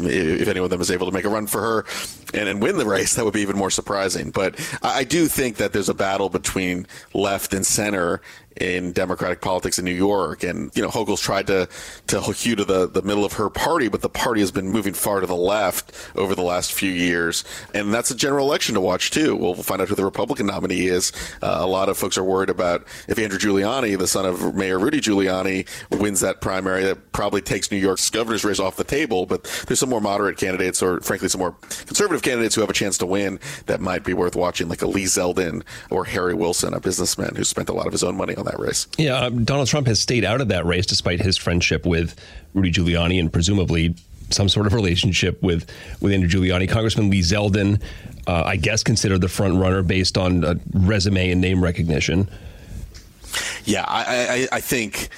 if 0.45 0.49
any 0.49 0.61
of 0.61 0.71
them 0.71 0.81
is 0.81 0.91
able 0.91 1.07
to 1.07 1.13
make 1.13 1.25
a 1.25 1.29
run 1.29 1.47
for 1.47 1.61
her 1.61 1.85
and, 2.33 2.49
and 2.49 2.63
win 2.63 2.79
the 2.79 2.87
race, 2.87 3.15
that 3.15 3.25
would 3.25 3.35
be 3.35 3.41
even 3.41 3.57
more 3.57 3.71
surprising. 3.71 4.31
But 4.31 4.59
I 4.83 5.05
do 5.05 5.27
think 5.27 5.57
that 5.57 5.73
there's 5.73 5.89
a 5.89 5.95
battle 5.95 6.29
between 6.29 6.87
left 7.13 7.53
and 7.55 7.67
center 7.67 8.21
in 8.57 8.93
Democratic 8.93 9.41
politics 9.41 9.79
in 9.79 9.85
New 9.85 9.93
York. 9.95 10.43
And, 10.43 10.71
you 10.75 10.83
know, 10.83 10.89
Hochul's 10.89 11.21
tried 11.21 11.47
to, 11.49 11.69
to 12.09 12.35
you 12.43 12.57
to 12.57 12.65
the, 12.65 12.89
the 12.89 13.03
middle 13.03 13.25
of 13.25 13.35
her 13.35 13.51
party, 13.51 13.89
but 13.89 14.01
the 14.01 14.09
party 14.09 14.41
has 14.41 14.51
been 14.51 14.69
moving 14.69 14.95
far 14.95 15.21
to 15.21 15.27
the 15.27 15.37
left 15.37 15.93
over 16.17 16.35
the 16.35 16.43
last 16.43 16.73
few 16.73 16.91
years. 16.91 17.45
And 17.75 17.93
that's 17.93 18.11
a 18.11 18.15
general 18.15 18.47
election 18.47 18.75
to 18.75 18.81
watch, 18.81 19.11
too. 19.11 19.37
We'll 19.37 19.55
find 19.55 19.81
out 19.81 19.89
who 19.89 19.95
the 19.95 20.05
Republican 20.05 20.47
nominee 20.47 20.87
is. 20.87 21.13
Uh, 21.43 21.59
a 21.61 21.67
lot 21.67 21.89
of 21.89 21.97
folks 21.97 22.17
are 22.19 22.25
worried 22.25 22.51
about 22.51 22.87
if 23.09 23.19
Andrew 23.19 23.39
Giuliani, 23.39 23.99
the 23.99 24.07
son 24.07 24.27
of 24.27 24.55
Mayor 24.55 24.79
Rudy 24.79 25.01
Giuliani, 25.01 25.69
wins 25.91 26.21
that 26.21 26.41
primary, 26.41 26.85
that 26.85 27.13
probably 27.13 27.41
takes 27.41 27.71
New 27.71 27.79
York's 27.79 28.09
governor's 28.11 28.45
race 28.45 28.61
off 28.61 28.77
the 28.77 28.85
table. 28.85 29.27
But 29.27 29.45
there's 29.67 29.81
some 29.81 29.91
more 29.91 30.01
moderate 30.01 30.37
candidates, 30.37 30.83
or 30.83 31.01
frankly, 31.01 31.29
some 31.29 31.41
more 31.41 31.53
conservative 31.87 32.23
candidates 32.23 32.55
who 32.55 32.61
have 32.61 32.71
a 32.71 32.75
chance 32.75 32.99
to 32.99 33.07
win 33.07 33.41
that 33.67 33.81
might 33.81 34.05
be 34.05 34.15
worth 34.15 34.37
watching, 34.37 34.69
like 34.69 34.83
a 34.83 34.87
Lee 34.87 35.05
Zeldin 35.05 35.63
or 35.91 36.05
Harry 36.05 36.35
Wilson, 36.35 36.75
a 36.75 36.81
businessman 36.81 37.35
who 37.35 37.45
spent 37.45 37.69
a 37.69 37.73
lot 37.73 37.87
of 37.87 37.93
his 37.93 38.05
own 38.05 38.17
money 38.17 38.35
on 38.37 38.44
that 38.45 38.59
race. 38.59 38.87
Yeah, 38.99 39.17
uh, 39.17 39.31
Donald 39.31 39.69
Trump 39.69 39.87
has 39.87 40.01
stayed 40.01 40.25
out 40.25 40.41
of 40.41 40.49
that 40.49 40.65
race 40.67 40.87
despite 40.87 41.21
his 41.21 41.37
friendship 41.37 41.87
with 41.87 42.15
Rudy 42.55 42.71
Giuliani 42.71 43.21
and 43.21 43.33
presumably 43.33 43.95
some 44.31 44.49
sort 44.49 44.67
of 44.67 44.75
relationship 44.75 45.43
with 45.43 45.71
with 46.01 46.13
Andrew 46.13 46.29
Giuliani. 46.29 46.69
Congressman 46.69 47.11
Lee 47.11 47.21
Zeldin, 47.21 47.81
uh, 48.27 48.43
I 48.45 48.57
guess, 48.57 48.83
considered 48.83 49.21
the 49.21 49.29
front 49.29 49.59
runner 49.59 49.83
based 49.83 50.19
on 50.19 50.45
uh, 50.45 50.55
resume 50.73 51.31
and 51.31 51.41
name 51.41 51.63
recognition. 51.63 52.29
Yeah, 53.65 53.85
I, 53.87 54.49
I, 54.53 54.57
I 54.57 54.61
think 54.61 55.09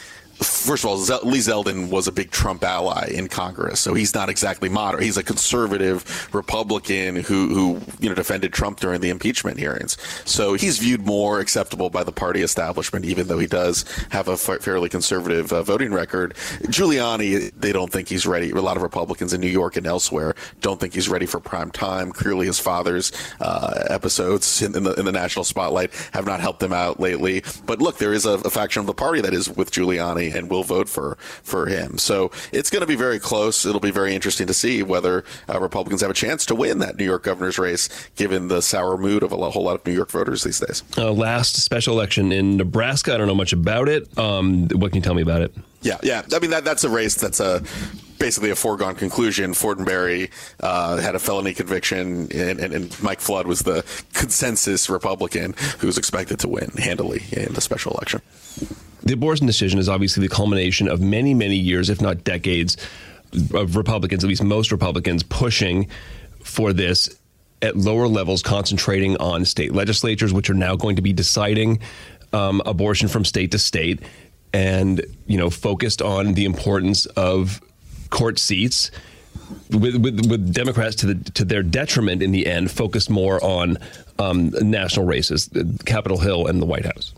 first 0.40 0.84
of 0.84 0.90
all, 0.90 0.96
Lee 1.28 1.38
Zeldin 1.38 1.90
was 1.90 2.08
a 2.08 2.12
big 2.12 2.30
Trump 2.30 2.64
ally 2.64 3.08
in 3.12 3.28
Congress, 3.28 3.80
so 3.80 3.94
he's 3.94 4.14
not 4.14 4.28
exactly 4.28 4.68
moderate. 4.68 5.02
He's 5.02 5.16
a 5.16 5.22
conservative 5.22 6.28
Republican 6.34 7.16
who, 7.16 7.48
who 7.48 7.80
you 8.00 8.08
know 8.08 8.14
defended 8.14 8.52
Trump 8.52 8.80
during 8.80 9.00
the 9.00 9.10
impeachment 9.10 9.58
hearings. 9.58 9.96
So 10.24 10.54
he's 10.54 10.78
viewed 10.78 11.06
more 11.06 11.40
acceptable 11.40 11.90
by 11.90 12.04
the 12.04 12.12
party 12.12 12.42
establishment, 12.42 13.04
even 13.04 13.28
though 13.28 13.38
he 13.38 13.46
does 13.46 13.84
have 14.10 14.28
a 14.28 14.36
fairly 14.36 14.88
conservative 14.88 15.52
uh, 15.52 15.62
voting 15.62 15.92
record. 15.92 16.34
Giuliani, 16.64 17.52
they 17.58 17.72
don't 17.72 17.92
think 17.92 18.08
he's 18.08 18.26
ready. 18.26 18.50
A 18.50 18.54
lot 18.56 18.76
of 18.76 18.82
Republicans 18.82 19.32
in 19.32 19.40
New 19.40 19.46
York 19.48 19.76
and 19.76 19.86
elsewhere 19.86 20.34
don't 20.60 20.80
think 20.80 20.94
he's 20.94 21.08
ready 21.08 21.26
for 21.26 21.40
prime 21.40 21.70
time. 21.70 22.12
Clearly, 22.12 22.46
his 22.46 22.58
father's 22.58 23.12
uh, 23.40 23.84
episodes 23.88 24.62
in, 24.62 24.74
in, 24.76 24.82
the, 24.82 24.94
in 24.94 25.04
the 25.04 25.12
national 25.12 25.44
spotlight 25.44 25.92
have 26.12 26.26
not 26.26 26.40
helped 26.40 26.62
him 26.62 26.72
out 26.72 27.00
lately. 27.00 27.42
But 27.64 27.80
look, 27.80 27.98
there 27.98 28.12
is 28.12 28.26
a, 28.26 28.32
a 28.32 28.50
faction 28.50 28.80
of 28.80 28.86
the 28.86 28.94
party 28.94 29.20
that 29.20 29.32
is 29.32 29.48
with 29.48 29.70
Giuliani 29.70 30.25
and 30.30 30.50
will 30.50 30.64
vote 30.64 30.88
for 30.88 31.16
for 31.42 31.66
him. 31.66 31.98
So 31.98 32.30
it's 32.52 32.70
going 32.70 32.80
to 32.80 32.86
be 32.86 32.96
very 32.96 33.18
close. 33.18 33.64
It'll 33.64 33.80
be 33.80 33.90
very 33.90 34.14
interesting 34.14 34.46
to 34.46 34.54
see 34.54 34.82
whether 34.82 35.24
uh, 35.48 35.60
Republicans 35.60 36.00
have 36.00 36.10
a 36.10 36.14
chance 36.14 36.46
to 36.46 36.54
win 36.54 36.78
that 36.80 36.96
New 36.96 37.04
York 37.04 37.22
governor's 37.22 37.58
race, 37.58 37.88
given 38.16 38.48
the 38.48 38.62
sour 38.62 38.96
mood 38.96 39.22
of 39.22 39.32
a 39.32 39.50
whole 39.50 39.64
lot 39.64 39.74
of 39.74 39.86
New 39.86 39.92
York 39.92 40.10
voters 40.10 40.42
these 40.42 40.60
days. 40.60 40.82
Uh, 40.96 41.12
last 41.12 41.56
special 41.56 41.94
election 41.94 42.32
in 42.32 42.56
Nebraska. 42.56 43.14
I 43.14 43.16
don't 43.16 43.26
know 43.26 43.34
much 43.34 43.52
about 43.52 43.88
it. 43.88 44.16
Um, 44.18 44.68
what 44.68 44.92
can 44.92 44.96
you 44.96 45.02
tell 45.02 45.14
me 45.14 45.22
about 45.22 45.42
it? 45.42 45.54
Yeah, 45.82 45.98
yeah. 46.02 46.22
I 46.32 46.38
mean 46.38 46.50
that 46.50 46.64
that's 46.64 46.84
a 46.84 46.88
race 46.88 47.14
that's 47.14 47.40
a 47.40 47.62
basically 48.18 48.50
a 48.50 48.56
foregone 48.56 48.94
conclusion. 48.94 49.54
Ford 49.54 49.78
Fortenberry 49.78 50.30
uh, 50.60 50.98
had 50.98 51.14
a 51.14 51.18
felony 51.18 51.54
conviction, 51.54 52.28
and, 52.32 52.60
and, 52.60 52.72
and, 52.72 53.02
Mike 53.02 53.20
Flood 53.20 53.46
was 53.46 53.60
the 53.60 53.84
consensus 54.14 54.88
Republican 54.88 55.54
who 55.78 55.86
was 55.86 55.98
expected 55.98 56.38
to 56.40 56.48
win 56.48 56.70
handily 56.78 57.22
in 57.32 57.52
the 57.52 57.60
special 57.60 57.92
election. 57.92 58.20
The 59.02 59.12
abortion 59.12 59.46
decision 59.46 59.78
is 59.78 59.88
obviously 59.88 60.26
the 60.26 60.34
culmination 60.34 60.88
of 60.88 61.00
many, 61.00 61.34
many 61.34 61.56
years, 61.56 61.90
if 61.90 62.00
not 62.00 62.24
decades, 62.24 62.76
of 63.54 63.76
Republicans, 63.76 64.24
at 64.24 64.28
least 64.28 64.42
most 64.42 64.72
Republicans, 64.72 65.22
pushing 65.22 65.88
for 66.42 66.72
this 66.72 67.08
at 67.62 67.76
lower 67.76 68.08
levels, 68.08 68.42
concentrating 68.42 69.16
on 69.18 69.44
state 69.44 69.72
legislatures, 69.72 70.32
which 70.32 70.50
are 70.50 70.54
now 70.54 70.76
going 70.76 70.96
to 70.96 71.02
be 71.02 71.12
deciding 71.12 71.80
um, 72.32 72.62
abortion 72.66 73.08
from 73.08 73.24
state 73.24 73.50
to 73.52 73.58
state, 73.58 74.00
and 74.52 75.04
you 75.26 75.38
know, 75.38 75.50
focused 75.50 76.02
on 76.02 76.34
the 76.34 76.44
importance 76.44 77.06
of 77.06 77.60
court 78.10 78.38
seats. 78.38 78.90
With, 79.70 79.96
with, 79.96 80.28
with 80.28 80.52
Democrats 80.52 80.96
to 80.96 81.06
the 81.06 81.30
to 81.32 81.44
their 81.44 81.62
detriment 81.62 82.20
in 82.20 82.32
the 82.32 82.46
end, 82.46 82.70
focused 82.70 83.08
more 83.08 83.42
on 83.44 83.78
um, 84.18 84.50
national 84.60 85.06
races, 85.06 85.48
Capitol 85.84 86.18
Hill 86.18 86.46
and 86.46 86.60
the 86.60 86.66
White 86.66 86.84
House. 86.84 87.12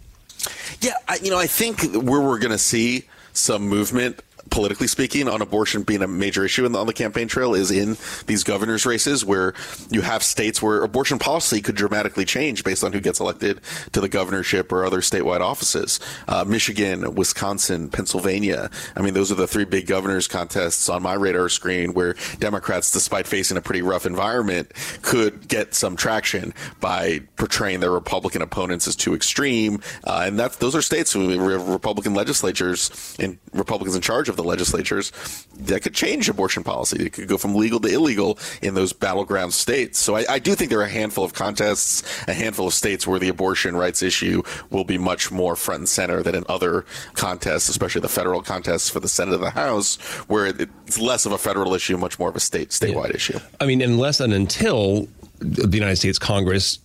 Yeah, 0.81 0.93
I, 1.09 1.17
you 1.23 1.31
know, 1.31 1.39
I 1.39 1.47
think 1.47 1.81
where 1.95 2.21
we're 2.21 2.39
going 2.39 2.53
to 2.53 2.59
see 2.59 3.05
some 3.33 3.63
movement 3.63 4.21
politically 4.51 4.87
speaking, 4.87 5.29
on 5.29 5.43
abortion 5.43 5.83
being 5.83 6.03
a 6.03 6.09
major 6.09 6.45
issue 6.45 6.69
the, 6.69 6.79
on 6.79 6.87
the 6.87 6.93
campaign 6.93 7.29
trail 7.29 7.55
is 7.55 7.71
in 7.71 7.97
these 8.27 8.45
governor's 8.45 8.87
races 8.87 9.25
where 9.25 9.55
you 9.91 10.01
have 10.01 10.23
states 10.23 10.63
where 10.63 10.83
abortion 10.83 11.19
policy 11.19 11.61
could 11.61 11.75
dramatically 11.75 12.25
change 12.25 12.65
based 12.65 12.85
on 12.85 12.93
who 12.93 13.01
gets 13.01 13.21
elected 13.21 13.61
to 13.93 14.01
the 14.01 14.09
governorship 14.09 14.73
or 14.73 14.85
other 14.85 15.01
statewide 15.01 15.41
offices. 15.41 16.01
Uh, 16.27 16.45
Michigan, 16.47 17.15
Wisconsin, 17.15 17.89
Pennsylvania. 17.89 18.71
I 18.97 19.03
mean, 19.03 19.15
those 19.15 19.31
are 19.33 19.37
the 19.37 19.47
three 19.47 19.65
big 19.65 19.87
governor's 19.87 20.29
contests 20.29 20.89
on 20.89 21.03
my 21.03 21.15
radar 21.15 21.49
screen 21.49 21.95
where 21.95 22.15
Democrats, 22.39 22.91
despite 22.91 23.27
facing 23.27 23.57
a 23.57 23.61
pretty 23.61 23.83
rough 23.83 24.07
environment, 24.07 24.73
could 25.03 25.49
get 25.49 25.75
some 25.75 25.97
traction 25.97 26.55
by 26.81 27.21
portraying 27.37 27.81
their 27.81 27.91
Republican 27.91 28.43
opponents 28.43 28.87
as 28.87 28.97
too 28.97 29.15
extreme. 29.15 29.81
Uh, 30.05 30.25
and 30.27 30.39
that's 30.39 30.57
those 30.57 30.75
are 30.75 30.83
states 30.83 31.15
with 31.15 31.39
Republican 31.39 32.15
legislatures 32.15 33.17
and 33.19 33.39
Republicans 33.53 33.95
in 33.95 34.03
charge 34.03 34.29
of 34.29 34.37
the 34.39 34.45
legislatures 34.45 35.13
that 35.59 35.83
could 35.83 35.95
change 35.95 36.29
abortion 36.29 36.65
policy. 36.65 37.05
It 37.07 37.13
could 37.13 37.29
go 37.29 37.37
from 37.37 37.55
legal 37.55 37.81
to 37.81 37.89
illegal 37.89 38.39
in 38.63 38.75
those 38.75 38.93
battleground 38.93 39.53
states. 39.53 39.99
So 39.99 40.17
I, 40.17 40.25
I, 40.29 40.39
do 40.39 40.55
think 40.55 40.71
there 40.71 40.79
are 40.79 40.85
a 40.85 40.89
handful 40.89 41.25
of 41.25 41.35
contests, 41.35 42.03
a 42.27 42.33
handful 42.33 42.69
of 42.69 42.75
states 42.75 43.07
where 43.07 43.19
the 43.19 43.29
abortion 43.29 43.77
rights 43.77 44.03
issue 44.03 44.43
will 44.71 44.85
be 44.85 44.97
much 44.97 45.31
more 45.31 45.57
front 45.57 45.81
and 45.81 45.89
center 45.89 46.23
than 46.23 46.35
in 46.35 46.45
other 46.49 46.87
contests, 47.15 47.69
especially 47.69 48.01
the 48.01 48.09
federal 48.09 48.41
contests 48.41 48.89
for 48.89 49.01
the 49.01 49.09
Senate 49.09 49.35
and 49.35 49.43
the 49.43 49.51
House, 49.51 49.97
where 50.29 50.47
it's 50.47 50.99
less 50.99 51.27
of 51.27 51.33
a 51.33 51.39
federal 51.39 51.75
issue, 51.75 51.99
much 51.99 52.19
more 52.19 52.29
of 52.29 52.37
a 52.37 52.41
state 52.41 52.71
statewide 52.71 53.09
yeah. 53.09 53.17
issue. 53.17 53.39
I 53.61 53.67
mean, 53.67 53.83
unless 53.83 54.21
and 54.21 54.33
until 54.33 55.09
the 55.41 55.77
United 55.77 55.97
States 55.97 56.19
Congress 56.19 56.79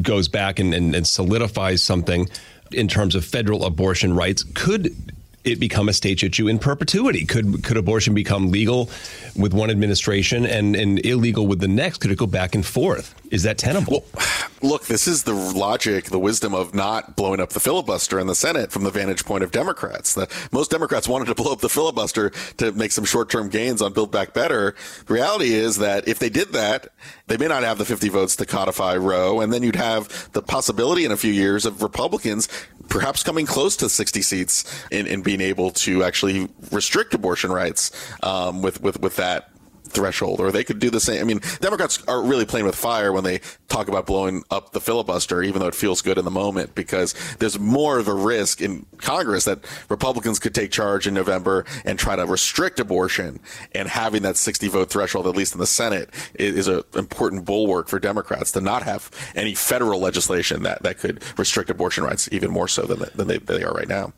goes 0.00 0.28
back 0.28 0.58
and, 0.58 0.74
and, 0.74 0.94
and 0.94 1.06
solidifies 1.06 1.82
something 1.82 2.28
in 2.72 2.88
terms 2.88 3.14
of 3.14 3.24
federal 3.24 3.64
abortion 3.64 4.14
rights, 4.14 4.44
could 4.54 4.94
it 5.44 5.60
become 5.60 5.88
a 5.88 5.92
state 5.92 6.22
issue 6.22 6.48
in 6.48 6.58
perpetuity? 6.58 7.24
Could 7.24 7.62
could 7.64 7.76
abortion 7.76 8.14
become 8.14 8.50
legal 8.50 8.90
with 9.36 9.52
one 9.52 9.70
administration 9.70 10.46
and, 10.46 10.74
and 10.74 11.04
illegal 11.04 11.46
with 11.46 11.60
the 11.60 11.68
next? 11.68 11.98
Could 11.98 12.10
it 12.10 12.18
go 12.18 12.26
back 12.26 12.54
and 12.54 12.64
forth? 12.64 13.14
Is 13.30 13.42
that 13.42 13.58
tenable? 13.58 14.04
Well, 14.14 14.28
look, 14.62 14.86
this 14.86 15.06
is 15.06 15.24
the 15.24 15.34
logic, 15.34 16.06
the 16.06 16.18
wisdom 16.18 16.54
of 16.54 16.74
not 16.74 17.16
blowing 17.16 17.40
up 17.40 17.50
the 17.50 17.60
filibuster 17.60 18.18
in 18.18 18.26
the 18.26 18.34
Senate 18.34 18.70
from 18.70 18.84
the 18.84 18.90
vantage 18.90 19.24
point 19.24 19.42
of 19.42 19.50
Democrats. 19.50 20.14
The, 20.14 20.28
most 20.52 20.70
Democrats 20.70 21.08
wanted 21.08 21.26
to 21.26 21.34
blow 21.34 21.52
up 21.52 21.60
the 21.60 21.68
filibuster 21.68 22.30
to 22.58 22.72
make 22.72 22.92
some 22.92 23.04
short 23.04 23.30
term 23.30 23.48
gains 23.48 23.82
on 23.82 23.92
Build 23.92 24.10
Back 24.12 24.34
Better. 24.34 24.74
The 25.06 25.14
reality 25.14 25.52
is 25.52 25.78
that 25.78 26.08
if 26.08 26.18
they 26.18 26.30
did 26.30 26.52
that, 26.52 26.88
they 27.26 27.36
may 27.36 27.48
not 27.48 27.62
have 27.62 27.78
the 27.78 27.84
50 27.84 28.08
votes 28.08 28.36
to 28.36 28.46
codify 28.46 28.96
Roe, 28.96 29.40
and 29.40 29.52
then 29.52 29.62
you'd 29.62 29.76
have 29.76 30.30
the 30.32 30.42
possibility 30.42 31.04
in 31.04 31.12
a 31.12 31.16
few 31.16 31.32
years 31.32 31.66
of 31.66 31.82
Republicans 31.82 32.48
perhaps 32.88 33.22
coming 33.22 33.46
close 33.46 33.76
to 33.76 33.88
60 33.88 34.22
seats 34.22 34.84
in, 34.90 35.06
in 35.06 35.22
being 35.22 35.40
able 35.40 35.70
to 35.70 36.04
actually 36.04 36.48
restrict 36.70 37.14
abortion 37.14 37.52
rights 37.52 37.90
um, 38.22 38.62
with, 38.62 38.80
with, 38.80 39.00
with 39.00 39.16
that 39.16 39.50
threshold, 39.84 40.40
or 40.40 40.50
they 40.50 40.64
could 40.64 40.78
do 40.78 40.90
the 40.90 41.00
same. 41.00 41.20
I 41.20 41.24
mean, 41.24 41.40
Democrats 41.60 42.02
are 42.08 42.22
really 42.22 42.44
playing 42.44 42.66
with 42.66 42.74
fire 42.74 43.12
when 43.12 43.24
they 43.24 43.40
talk 43.68 43.88
about 43.88 44.06
blowing 44.06 44.42
up 44.50 44.72
the 44.72 44.80
filibuster, 44.80 45.42
even 45.42 45.60
though 45.60 45.68
it 45.68 45.74
feels 45.74 46.02
good 46.02 46.18
in 46.18 46.24
the 46.24 46.30
moment, 46.30 46.74
because 46.74 47.14
there's 47.38 47.58
more 47.58 47.98
of 47.98 48.08
a 48.08 48.14
risk 48.14 48.60
in 48.60 48.86
Congress 48.98 49.44
that 49.44 49.60
Republicans 49.88 50.38
could 50.38 50.54
take 50.54 50.70
charge 50.70 51.06
in 51.06 51.14
November 51.14 51.64
and 51.84 51.98
try 51.98 52.16
to 52.16 52.26
restrict 52.26 52.80
abortion, 52.80 53.40
and 53.72 53.88
having 53.88 54.22
that 54.22 54.36
60 54.36 54.68
vote 54.68 54.90
threshold, 54.90 55.26
at 55.26 55.36
least 55.36 55.54
in 55.54 55.60
the 55.60 55.66
Senate, 55.66 56.10
is 56.34 56.68
an 56.68 56.82
important 56.94 57.44
bulwark 57.44 57.88
for 57.88 57.98
Democrats 57.98 58.52
to 58.52 58.60
not 58.60 58.82
have 58.82 59.10
any 59.34 59.54
federal 59.54 60.00
legislation 60.00 60.62
that, 60.62 60.82
that 60.82 60.98
could 60.98 61.22
restrict 61.38 61.70
abortion 61.70 62.04
rights 62.04 62.28
even 62.32 62.50
more 62.50 62.68
so 62.68 62.82
than, 62.82 63.08
than 63.14 63.28
they, 63.28 63.38
they 63.38 63.62
are 63.62 63.72
right 63.72 63.88
now. 63.88 64.12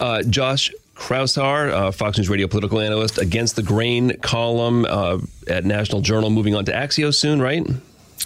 Uh, 0.00 0.22
Josh, 0.22 0.70
Kraushaar, 0.96 1.70
uh, 1.70 1.92
Fox 1.92 2.18
News 2.18 2.28
Radio 2.28 2.46
political 2.46 2.80
analyst, 2.80 3.18
against 3.18 3.56
the 3.56 3.62
grain 3.62 4.18
column 4.20 4.84
uh, 4.88 5.18
at 5.46 5.64
National 5.64 6.00
Journal, 6.00 6.30
moving 6.30 6.54
on 6.54 6.64
to 6.64 6.72
Axios 6.72 7.14
soon, 7.14 7.40
right? 7.40 7.66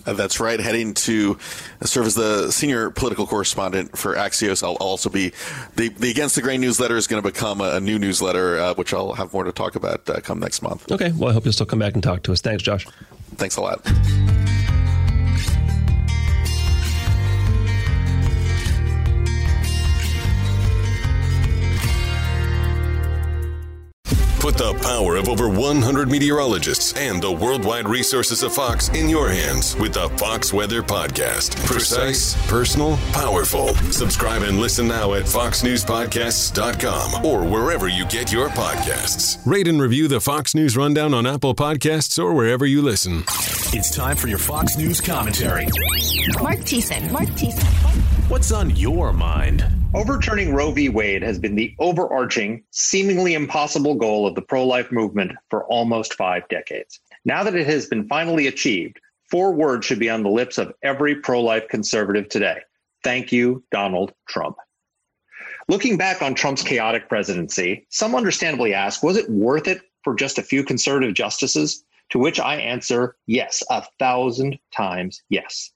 Uh, 0.06 0.14
that's 0.14 0.40
right. 0.40 0.58
Heading 0.60 0.94
to 0.94 1.36
serve 1.82 2.06
as 2.06 2.14
the 2.14 2.50
senior 2.50 2.90
political 2.90 3.26
correspondent 3.26 3.98
for 3.98 4.14
Axios. 4.14 4.62
I'll 4.62 4.76
also 4.76 5.10
be 5.10 5.32
the, 5.76 5.88
the 5.88 6.10
Against 6.10 6.36
the 6.36 6.42
Grain 6.42 6.60
newsletter 6.60 6.96
is 6.96 7.06
going 7.06 7.22
to 7.22 7.28
become 7.28 7.60
a, 7.60 7.76
a 7.76 7.80
new 7.80 7.98
newsletter, 7.98 8.58
uh, 8.58 8.74
which 8.74 8.94
I'll 8.94 9.12
have 9.14 9.32
more 9.32 9.44
to 9.44 9.52
talk 9.52 9.74
about 9.74 10.08
uh, 10.08 10.20
come 10.20 10.38
next 10.38 10.62
month. 10.62 10.90
Okay. 10.90 11.12
Well, 11.12 11.30
I 11.30 11.32
hope 11.32 11.44
you'll 11.44 11.52
still 11.52 11.66
come 11.66 11.80
back 11.80 11.94
and 11.94 12.02
talk 12.02 12.22
to 12.22 12.32
us. 12.32 12.40
Thanks, 12.40 12.62
Josh. 12.62 12.86
Thanks 13.36 13.56
a 13.56 13.60
lot. 13.60 13.84
The 24.60 24.76
power 24.82 25.16
of 25.16 25.30
over 25.30 25.48
100 25.48 26.10
meteorologists 26.10 26.92
and 26.92 27.22
the 27.22 27.32
worldwide 27.32 27.88
resources 27.88 28.42
of 28.42 28.54
Fox 28.54 28.90
in 28.90 29.08
your 29.08 29.30
hands 29.30 29.74
with 29.76 29.94
the 29.94 30.10
Fox 30.18 30.52
Weather 30.52 30.82
Podcast. 30.82 31.56
Precise, 31.64 32.36
personal, 32.46 32.98
powerful. 33.12 33.68
Subscribe 33.90 34.42
and 34.42 34.60
listen 34.60 34.86
now 34.86 35.14
at 35.14 35.22
foxnewspodcasts.com 35.22 37.24
or 37.24 37.42
wherever 37.42 37.88
you 37.88 38.04
get 38.04 38.30
your 38.30 38.50
podcasts. 38.50 39.38
Rate 39.46 39.66
and 39.66 39.80
review 39.80 40.08
the 40.08 40.20
Fox 40.20 40.54
News 40.54 40.76
Rundown 40.76 41.14
on 41.14 41.24
Apple 41.24 41.54
Podcasts 41.54 42.22
or 42.22 42.34
wherever 42.34 42.66
you 42.66 42.82
listen. 42.82 43.24
It's 43.72 43.96
time 43.96 44.18
for 44.18 44.28
your 44.28 44.36
Fox 44.36 44.76
News 44.76 45.00
commentary. 45.00 45.68
Marc 46.38 46.58
Thiessen. 46.58 47.10
Marc 47.10 47.28
Thiessen. 47.28 47.99
What's 48.30 48.52
on 48.52 48.76
your 48.76 49.12
mind? 49.12 49.66
Overturning 49.92 50.54
Roe 50.54 50.70
v. 50.70 50.88
Wade 50.88 51.20
has 51.20 51.36
been 51.36 51.56
the 51.56 51.74
overarching, 51.80 52.62
seemingly 52.70 53.34
impossible 53.34 53.96
goal 53.96 54.24
of 54.24 54.36
the 54.36 54.40
pro 54.40 54.64
life 54.64 54.92
movement 54.92 55.32
for 55.48 55.64
almost 55.64 56.14
five 56.14 56.46
decades. 56.48 57.00
Now 57.24 57.42
that 57.42 57.56
it 57.56 57.66
has 57.66 57.86
been 57.86 58.06
finally 58.06 58.46
achieved, 58.46 59.00
four 59.28 59.52
words 59.52 59.84
should 59.84 59.98
be 59.98 60.08
on 60.08 60.22
the 60.22 60.30
lips 60.30 60.58
of 60.58 60.72
every 60.84 61.16
pro 61.16 61.40
life 61.40 61.66
conservative 61.68 62.28
today. 62.28 62.60
Thank 63.02 63.32
you, 63.32 63.64
Donald 63.72 64.12
Trump. 64.28 64.58
Looking 65.66 65.96
back 65.96 66.22
on 66.22 66.36
Trump's 66.36 66.62
chaotic 66.62 67.08
presidency, 67.08 67.84
some 67.90 68.14
understandably 68.14 68.72
ask 68.72 69.02
was 69.02 69.16
it 69.16 69.28
worth 69.28 69.66
it 69.66 69.82
for 70.04 70.14
just 70.14 70.38
a 70.38 70.44
few 70.44 70.62
conservative 70.62 71.14
justices? 71.14 71.82
To 72.10 72.20
which 72.20 72.38
I 72.38 72.58
answer 72.58 73.16
yes, 73.26 73.64
a 73.70 73.84
thousand 73.98 74.60
times 74.72 75.20
yes. 75.30 75.72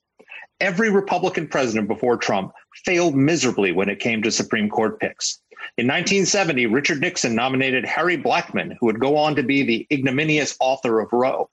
Every 0.61 0.90
Republican 0.90 1.48
president 1.48 1.88
before 1.88 2.16
Trump 2.16 2.53
failed 2.85 3.14
miserably 3.14 3.72
when 3.72 3.88
it 3.88 3.98
came 3.98 4.22
to 4.22 4.31
Supreme 4.31 4.70
Court 4.70 5.00
picks. 5.00 5.40
In 5.77 5.87
1970, 5.87 6.66
Richard 6.66 7.00
Nixon 7.00 7.35
nominated 7.35 7.85
Harry 7.85 8.16
Blackmun, 8.16 8.77
who 8.79 8.87
would 8.87 9.00
go 9.00 9.16
on 9.16 9.35
to 9.37 9.42
be 9.42 9.62
the 9.62 9.87
ignominious 9.92 10.57
author 10.61 11.00
of 11.00 11.12
Roe. 11.12 11.50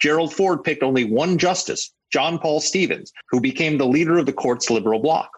Gerald 0.00 0.32
Ford 0.32 0.64
picked 0.64 0.82
only 0.82 1.04
one 1.04 1.38
justice, 1.38 1.92
John 2.12 2.38
Paul 2.38 2.60
Stevens, 2.60 3.12
who 3.30 3.40
became 3.40 3.76
the 3.76 3.86
leader 3.86 4.18
of 4.18 4.26
the 4.26 4.32
court's 4.32 4.70
liberal 4.70 5.00
bloc. 5.00 5.30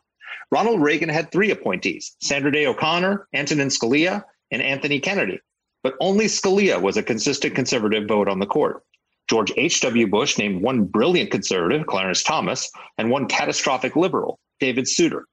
Ronald 0.52 0.82
Reagan 0.82 1.08
had 1.08 1.30
three 1.30 1.50
appointees 1.50 2.16
Sandra 2.20 2.52
Day 2.52 2.66
O'Connor, 2.66 3.28
Antonin 3.34 3.68
Scalia, 3.68 4.24
and 4.50 4.62
Anthony 4.62 5.00
Kennedy. 5.00 5.40
But 5.82 5.94
only 6.00 6.26
Scalia 6.26 6.80
was 6.80 6.96
a 6.96 7.02
consistent 7.02 7.54
conservative 7.54 8.06
vote 8.06 8.28
on 8.28 8.38
the 8.38 8.46
court. 8.46 8.84
George 9.30 9.52
H.W. 9.56 10.08
Bush 10.08 10.38
named 10.38 10.60
one 10.60 10.84
brilliant 10.84 11.30
conservative, 11.30 11.86
Clarence 11.86 12.24
Thomas, 12.24 12.68
and 12.98 13.10
one 13.10 13.28
catastrophic 13.28 13.94
liberal, 13.94 14.40
David 14.58 14.88
Souter. 14.88 15.24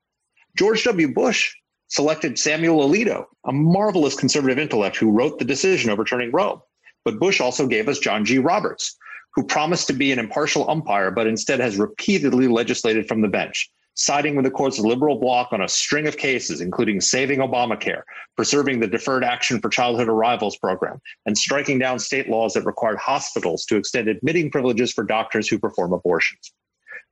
George 0.55 0.83
W. 0.83 1.11
Bush 1.11 1.51
selected 1.87 2.37
Samuel 2.37 2.87
Alito, 2.87 3.25
a 3.47 3.51
marvelous 3.51 4.13
conservative 4.13 4.59
intellect 4.59 4.97
who 4.97 5.09
wrote 5.09 5.39
the 5.39 5.45
decision 5.45 5.89
overturning 5.89 6.31
Roe. 6.31 6.61
But 7.05 7.19
Bush 7.19 7.41
also 7.41 7.65
gave 7.65 7.89
us 7.89 7.97
John 7.97 8.23
G. 8.23 8.37
Roberts, 8.37 8.95
who 9.33 9.43
promised 9.43 9.87
to 9.87 9.93
be 9.93 10.11
an 10.11 10.19
impartial 10.19 10.69
umpire, 10.69 11.09
but 11.09 11.25
instead 11.25 11.59
has 11.59 11.77
repeatedly 11.77 12.47
legislated 12.47 13.07
from 13.07 13.21
the 13.21 13.27
bench, 13.27 13.67
siding 13.97 14.35
with 14.35 14.45
the 14.45 14.51
court's 14.51 14.79
liberal 14.79 15.19
bloc 15.19 15.51
on 15.51 15.61
a 15.61 15.67
string 15.67 16.07
of 16.07 16.17
cases, 16.17 16.61
including 16.61 17.01
saving 17.01 17.39
Obamacare, 17.39 18.03
preserving 18.35 18.79
the 18.79 18.87
Deferred 18.87 19.23
Action 19.23 19.59
for 19.59 19.69
Childhood 19.69 20.07
Arrivals 20.07 20.55
program, 20.57 21.01
and 21.25 21.37
striking 21.37 21.79
down 21.79 21.99
state 21.99 22.29
laws 22.29 22.53
that 22.53 22.65
required 22.65 22.99
hospitals 22.99 23.65
to 23.65 23.75
extend 23.75 24.07
admitting 24.07 24.51
privileges 24.51 24.93
for 24.93 25.03
doctors 25.03 25.47
who 25.47 25.57
perform 25.57 25.93
abortions. 25.93 26.53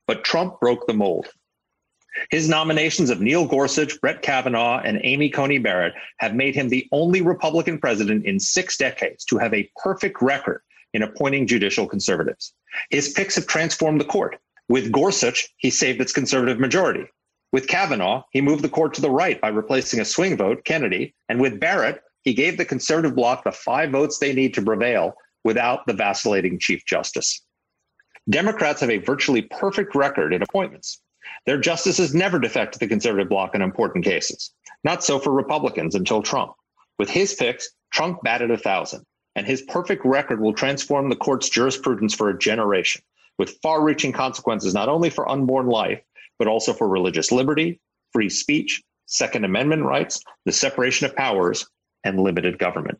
But 0.06 0.24
Trump 0.24 0.60
broke 0.60 0.86
the 0.86 0.94
mold. 0.94 1.26
His 2.30 2.48
nominations 2.48 3.10
of 3.10 3.20
Neil 3.20 3.46
Gorsuch, 3.46 4.00
Brett 4.00 4.22
Kavanaugh, 4.22 4.80
and 4.82 5.00
Amy 5.02 5.28
Coney 5.28 5.58
Barrett 5.58 5.92
have 6.18 6.34
made 6.34 6.54
him 6.54 6.68
the 6.68 6.86
only 6.92 7.20
Republican 7.20 7.78
president 7.78 8.24
in 8.24 8.40
six 8.40 8.76
decades 8.76 9.24
to 9.26 9.38
have 9.38 9.52
a 9.52 9.68
perfect 9.82 10.22
record 10.22 10.62
in 10.94 11.02
appointing 11.02 11.46
judicial 11.46 11.86
conservatives. 11.86 12.54
His 12.90 13.12
picks 13.12 13.34
have 13.34 13.46
transformed 13.46 14.00
the 14.00 14.06
court. 14.06 14.38
With 14.68 14.92
Gorsuch, 14.92 15.48
he 15.56 15.70
saved 15.70 16.00
its 16.00 16.12
conservative 16.12 16.58
majority. 16.58 17.06
With 17.52 17.68
Kavanaugh, 17.68 18.24
he 18.32 18.40
moved 18.40 18.62
the 18.62 18.68
court 18.68 18.94
to 18.94 19.00
the 19.00 19.10
right 19.10 19.40
by 19.40 19.48
replacing 19.48 20.00
a 20.00 20.04
swing 20.04 20.36
vote, 20.36 20.64
Kennedy. 20.64 21.14
And 21.28 21.40
with 21.40 21.60
Barrett, 21.60 22.02
he 22.22 22.34
gave 22.34 22.56
the 22.56 22.64
conservative 22.64 23.14
bloc 23.14 23.44
the 23.44 23.52
five 23.52 23.90
votes 23.90 24.18
they 24.18 24.32
need 24.32 24.54
to 24.54 24.62
prevail 24.62 25.14
without 25.44 25.86
the 25.86 25.92
vacillating 25.92 26.58
Chief 26.58 26.84
Justice. 26.84 27.40
Democrats 28.28 28.80
have 28.80 28.90
a 28.90 28.98
virtually 28.98 29.42
perfect 29.42 29.94
record 29.94 30.34
in 30.34 30.42
appointments. 30.42 31.00
Their 31.44 31.58
justices 31.58 32.14
never 32.14 32.40
defect 32.40 32.78
the 32.80 32.88
conservative 32.88 33.28
bloc 33.28 33.54
in 33.54 33.62
important 33.62 34.04
cases. 34.04 34.52
Not 34.82 35.04
so 35.04 35.20
for 35.20 35.32
Republicans 35.32 35.94
until 35.94 36.22
Trump. 36.22 36.52
With 36.98 37.08
his 37.08 37.34
picks, 37.34 37.70
Trump 37.92 38.20
batted 38.22 38.50
a 38.50 38.58
thousand, 38.58 39.04
and 39.36 39.46
his 39.46 39.62
perfect 39.62 40.04
record 40.04 40.40
will 40.40 40.52
transform 40.52 41.08
the 41.08 41.16
court's 41.16 41.48
jurisprudence 41.48 42.14
for 42.14 42.28
a 42.28 42.38
generation, 42.38 43.02
with 43.38 43.58
far 43.62 43.82
reaching 43.82 44.12
consequences 44.12 44.74
not 44.74 44.88
only 44.88 45.10
for 45.10 45.28
unborn 45.28 45.66
life, 45.66 46.00
but 46.38 46.48
also 46.48 46.72
for 46.72 46.88
religious 46.88 47.32
liberty, 47.32 47.80
free 48.12 48.28
speech, 48.28 48.82
Second 49.06 49.44
Amendment 49.44 49.84
rights, 49.84 50.20
the 50.44 50.52
separation 50.52 51.06
of 51.06 51.16
powers, 51.16 51.66
and 52.04 52.20
limited 52.20 52.58
government. 52.58 52.98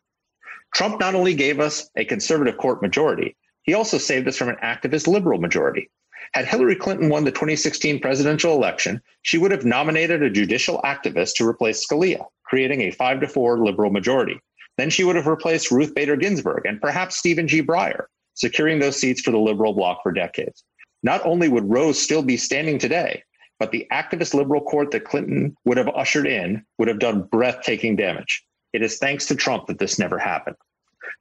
Trump 0.75 1.01
not 1.01 1.15
only 1.15 1.35
gave 1.35 1.61
us 1.61 1.89
a 1.97 2.05
conservative 2.05 2.59
court 2.59 2.83
majority, 2.83 3.37
he 3.63 3.75
also 3.75 3.99
saved 3.99 4.29
us 4.29 4.37
from 4.37 4.49
an 4.49 4.57
activist 4.63 5.07
liberal 5.07 5.41
majority. 5.41 5.91
Had 6.33 6.47
Hillary 6.47 6.77
Clinton 6.77 7.09
won 7.09 7.25
the 7.25 7.31
2016 7.31 8.01
presidential 8.01 8.53
election, 8.55 9.01
she 9.23 9.39
would 9.39 9.51
have 9.51 9.65
nominated 9.65 10.23
a 10.23 10.31
judicial 10.31 10.81
activist 10.83 11.35
to 11.37 11.49
replace 11.49 11.87
Scalia, 11.87 12.25
creating 12.45 12.83
a 12.83 12.91
5 12.91 13.21
to 13.21 13.29
4 13.29 13.65
liberal 13.65 13.91
majority. 13.91 14.39
Then 14.77 14.91
she 14.91 15.05
would 15.05 15.17
have 15.17 15.27
replaced 15.27 15.71
Ruth 15.71 15.95
Bader 15.95 16.17
Ginsburg 16.17 16.67
and 16.67 16.81
perhaps 16.81 17.17
Stephen 17.17 17.49
G. 17.49 17.63
Breyer, 17.63 18.07
securing 18.37 18.79
those 18.79 19.01
seats 19.01 19.21
for 19.21 19.33
the 19.33 19.39
liberal 19.39 19.75
bloc 19.75 20.03
for 20.03 20.13
decades. 20.13 20.65
Not 21.03 21.25
only 21.27 21.49
would 21.49 21.69
Rose 21.69 22.01
still 22.01 22.23
be 22.23 22.37
standing 22.37 22.79
today, 22.79 23.23
but 23.59 23.71
the 23.71 23.87
activist 23.93 24.35
liberal 24.35 24.61
court 24.61 24.91
that 24.93 25.05
Clinton 25.05 25.57
would 25.65 25.79
have 25.79 25.89
ushered 25.89 26.27
in 26.27 26.65
would 26.79 26.89
have 26.89 26.99
done 26.99 27.23
breathtaking 27.23 27.97
damage. 27.97 28.45
It 28.73 28.83
is 28.83 28.99
thanks 28.99 29.27
to 29.27 29.35
Trump 29.35 29.67
that 29.67 29.79
this 29.79 29.99
never 29.99 30.19
happened. 30.19 30.57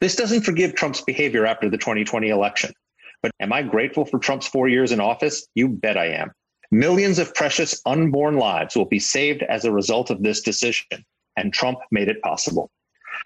This 0.02 0.16
doesn't 0.16 0.42
forgive 0.42 0.76
Trump's 0.76 1.02
behavior 1.02 1.46
after 1.46 1.70
the 1.70 1.78
2020 1.78 2.30
election. 2.30 2.74
But 3.22 3.32
am 3.40 3.54
I 3.54 3.64
grateful 3.64 4.06
for 4.06 4.20
Trump's 4.20 4.48
four 4.48 4.68
years 4.68 4.92
in 4.92 5.00
office? 5.00 5.48
You 5.56 5.70
bet 5.70 5.98
I 5.98 6.08
am. 6.08 6.32
Millions 6.72 7.20
of 7.20 7.34
precious 7.34 7.80
unborn 7.86 8.36
lives 8.36 8.76
will 8.76 8.86
be 8.86 9.00
saved 9.00 9.44
as 9.44 9.66
a 9.66 9.72
result 9.72 10.10
of 10.10 10.22
this 10.22 10.42
decision, 10.42 11.06
and 11.38 11.54
Trump 11.54 11.80
made 11.92 12.10
it 12.10 12.22
possible. 12.22 12.70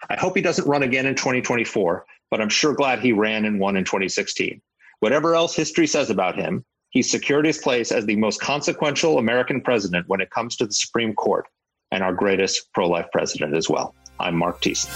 I 0.08 0.16
hope 0.16 0.36
he 0.36 0.42
doesn't 0.42 0.68
run 0.68 0.82
again 0.82 1.06
in 1.06 1.14
2024, 1.14 2.04
but 2.30 2.40
I'm 2.40 2.48
sure 2.48 2.74
glad 2.74 3.00
he 3.00 3.12
ran 3.12 3.44
and 3.44 3.60
won 3.60 3.76
in 3.76 3.84
2016. 3.84 4.60
Whatever 5.00 5.34
else 5.34 5.54
history 5.54 5.86
says 5.86 6.10
about 6.10 6.36
him, 6.36 6.64
he 6.90 7.02
secured 7.02 7.46
his 7.46 7.58
place 7.58 7.92
as 7.92 8.06
the 8.06 8.16
most 8.16 8.40
consequential 8.40 9.18
American 9.18 9.60
president 9.60 10.08
when 10.08 10.20
it 10.20 10.30
comes 10.30 10.56
to 10.56 10.66
the 10.66 10.72
Supreme 10.72 11.14
Court, 11.14 11.46
and 11.90 12.02
our 12.02 12.12
greatest 12.12 12.72
pro 12.74 12.88
life 12.88 13.06
president 13.12 13.54
as 13.54 13.68
well. 13.68 13.94
I'm 14.18 14.36
Marc 14.36 14.60
Thiessen. 14.60 14.88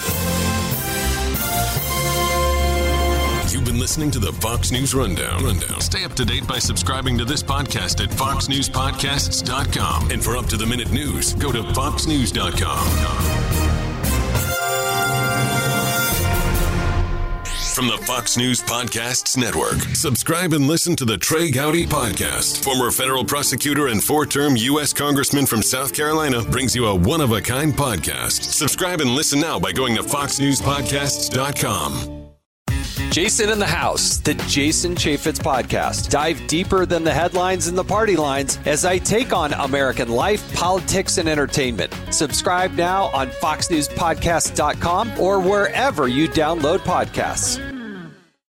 You've 3.53 3.65
been 3.65 3.79
listening 3.79 4.11
to 4.11 4.19
the 4.19 4.33
Fox 4.33 4.73
News 4.73 4.95
Rundown. 4.95 5.45
Rundown. 5.45 5.81
Stay 5.81 6.05
up 6.05 6.15
to 6.15 6.25
date 6.25 6.47
by 6.47 6.59
subscribing 6.59 7.17
to 7.19 7.25
this 7.25 7.43
podcast 7.43 8.03
at 8.03 8.11
foxnewspodcasts.com. 8.11 10.11
And 10.11 10.25
for 10.25 10.37
up 10.37 10.47
to 10.47 10.57
the 10.57 10.67
minute 10.67 10.91
news, 10.91 11.35
go 11.35 11.53
to 11.53 11.63
foxnews.com. 11.63 13.74
From 17.75 17.89
the 17.89 17.99
Fox 17.99 18.37
News 18.37 18.63
Podcasts 18.63 19.37
Network, 19.37 19.81
subscribe 19.97 20.53
and 20.53 20.69
listen 20.69 20.95
to 20.95 21.05
the 21.05 21.19
Trey 21.19 21.51
Gowdy 21.51 21.87
Podcast. 21.87 22.63
Former 22.63 22.93
federal 22.93 23.25
prosecutor 23.25 23.89
and 23.89 24.01
four 24.01 24.27
term 24.27 24.57
U.S. 24.57 24.93
Congressman 24.93 25.45
from 25.45 25.61
South 25.61 25.93
Carolina 25.93 26.45
brings 26.45 26.77
you 26.77 26.87
a 26.87 26.95
one 26.95 27.21
of 27.21 27.33
a 27.33 27.41
kind 27.41 27.75
podcast. 27.75 28.45
Subscribe 28.45 29.01
and 29.01 29.11
listen 29.11 29.41
now 29.41 29.59
by 29.59 29.73
going 29.73 29.97
to 29.97 30.03
foxnewspodcasts.com. 30.03 32.25
Jason 33.15 33.49
in 33.49 33.61
the 33.61 33.67
House, 33.67 34.19
the 34.19 34.35
Jason 34.35 34.97
Chaffetz 34.97 35.39
podcast. 35.39 36.11
Dive 36.11 36.45
deeper 36.49 36.85
than 36.85 37.05
the 37.05 37.13
headlines 37.13 37.69
and 37.69 37.79
the 37.79 37.85
party 37.85 38.17
lines 38.17 38.59
as 38.67 38.85
I 38.85 38.99
take 38.99 39.33
on 39.33 39.53
American 39.53 40.09
life, 40.09 40.53
politics, 40.53 41.19
and 41.19 41.29
entertainment. 41.29 41.95
Subscribe 42.11 42.73
now 42.73 43.05
on 43.15 43.29
FoxNewsPodcast.com 43.29 45.21
or 45.21 45.39
wherever 45.39 46.09
you 46.09 46.29
download 46.29 46.81
podcasts. 46.81 47.64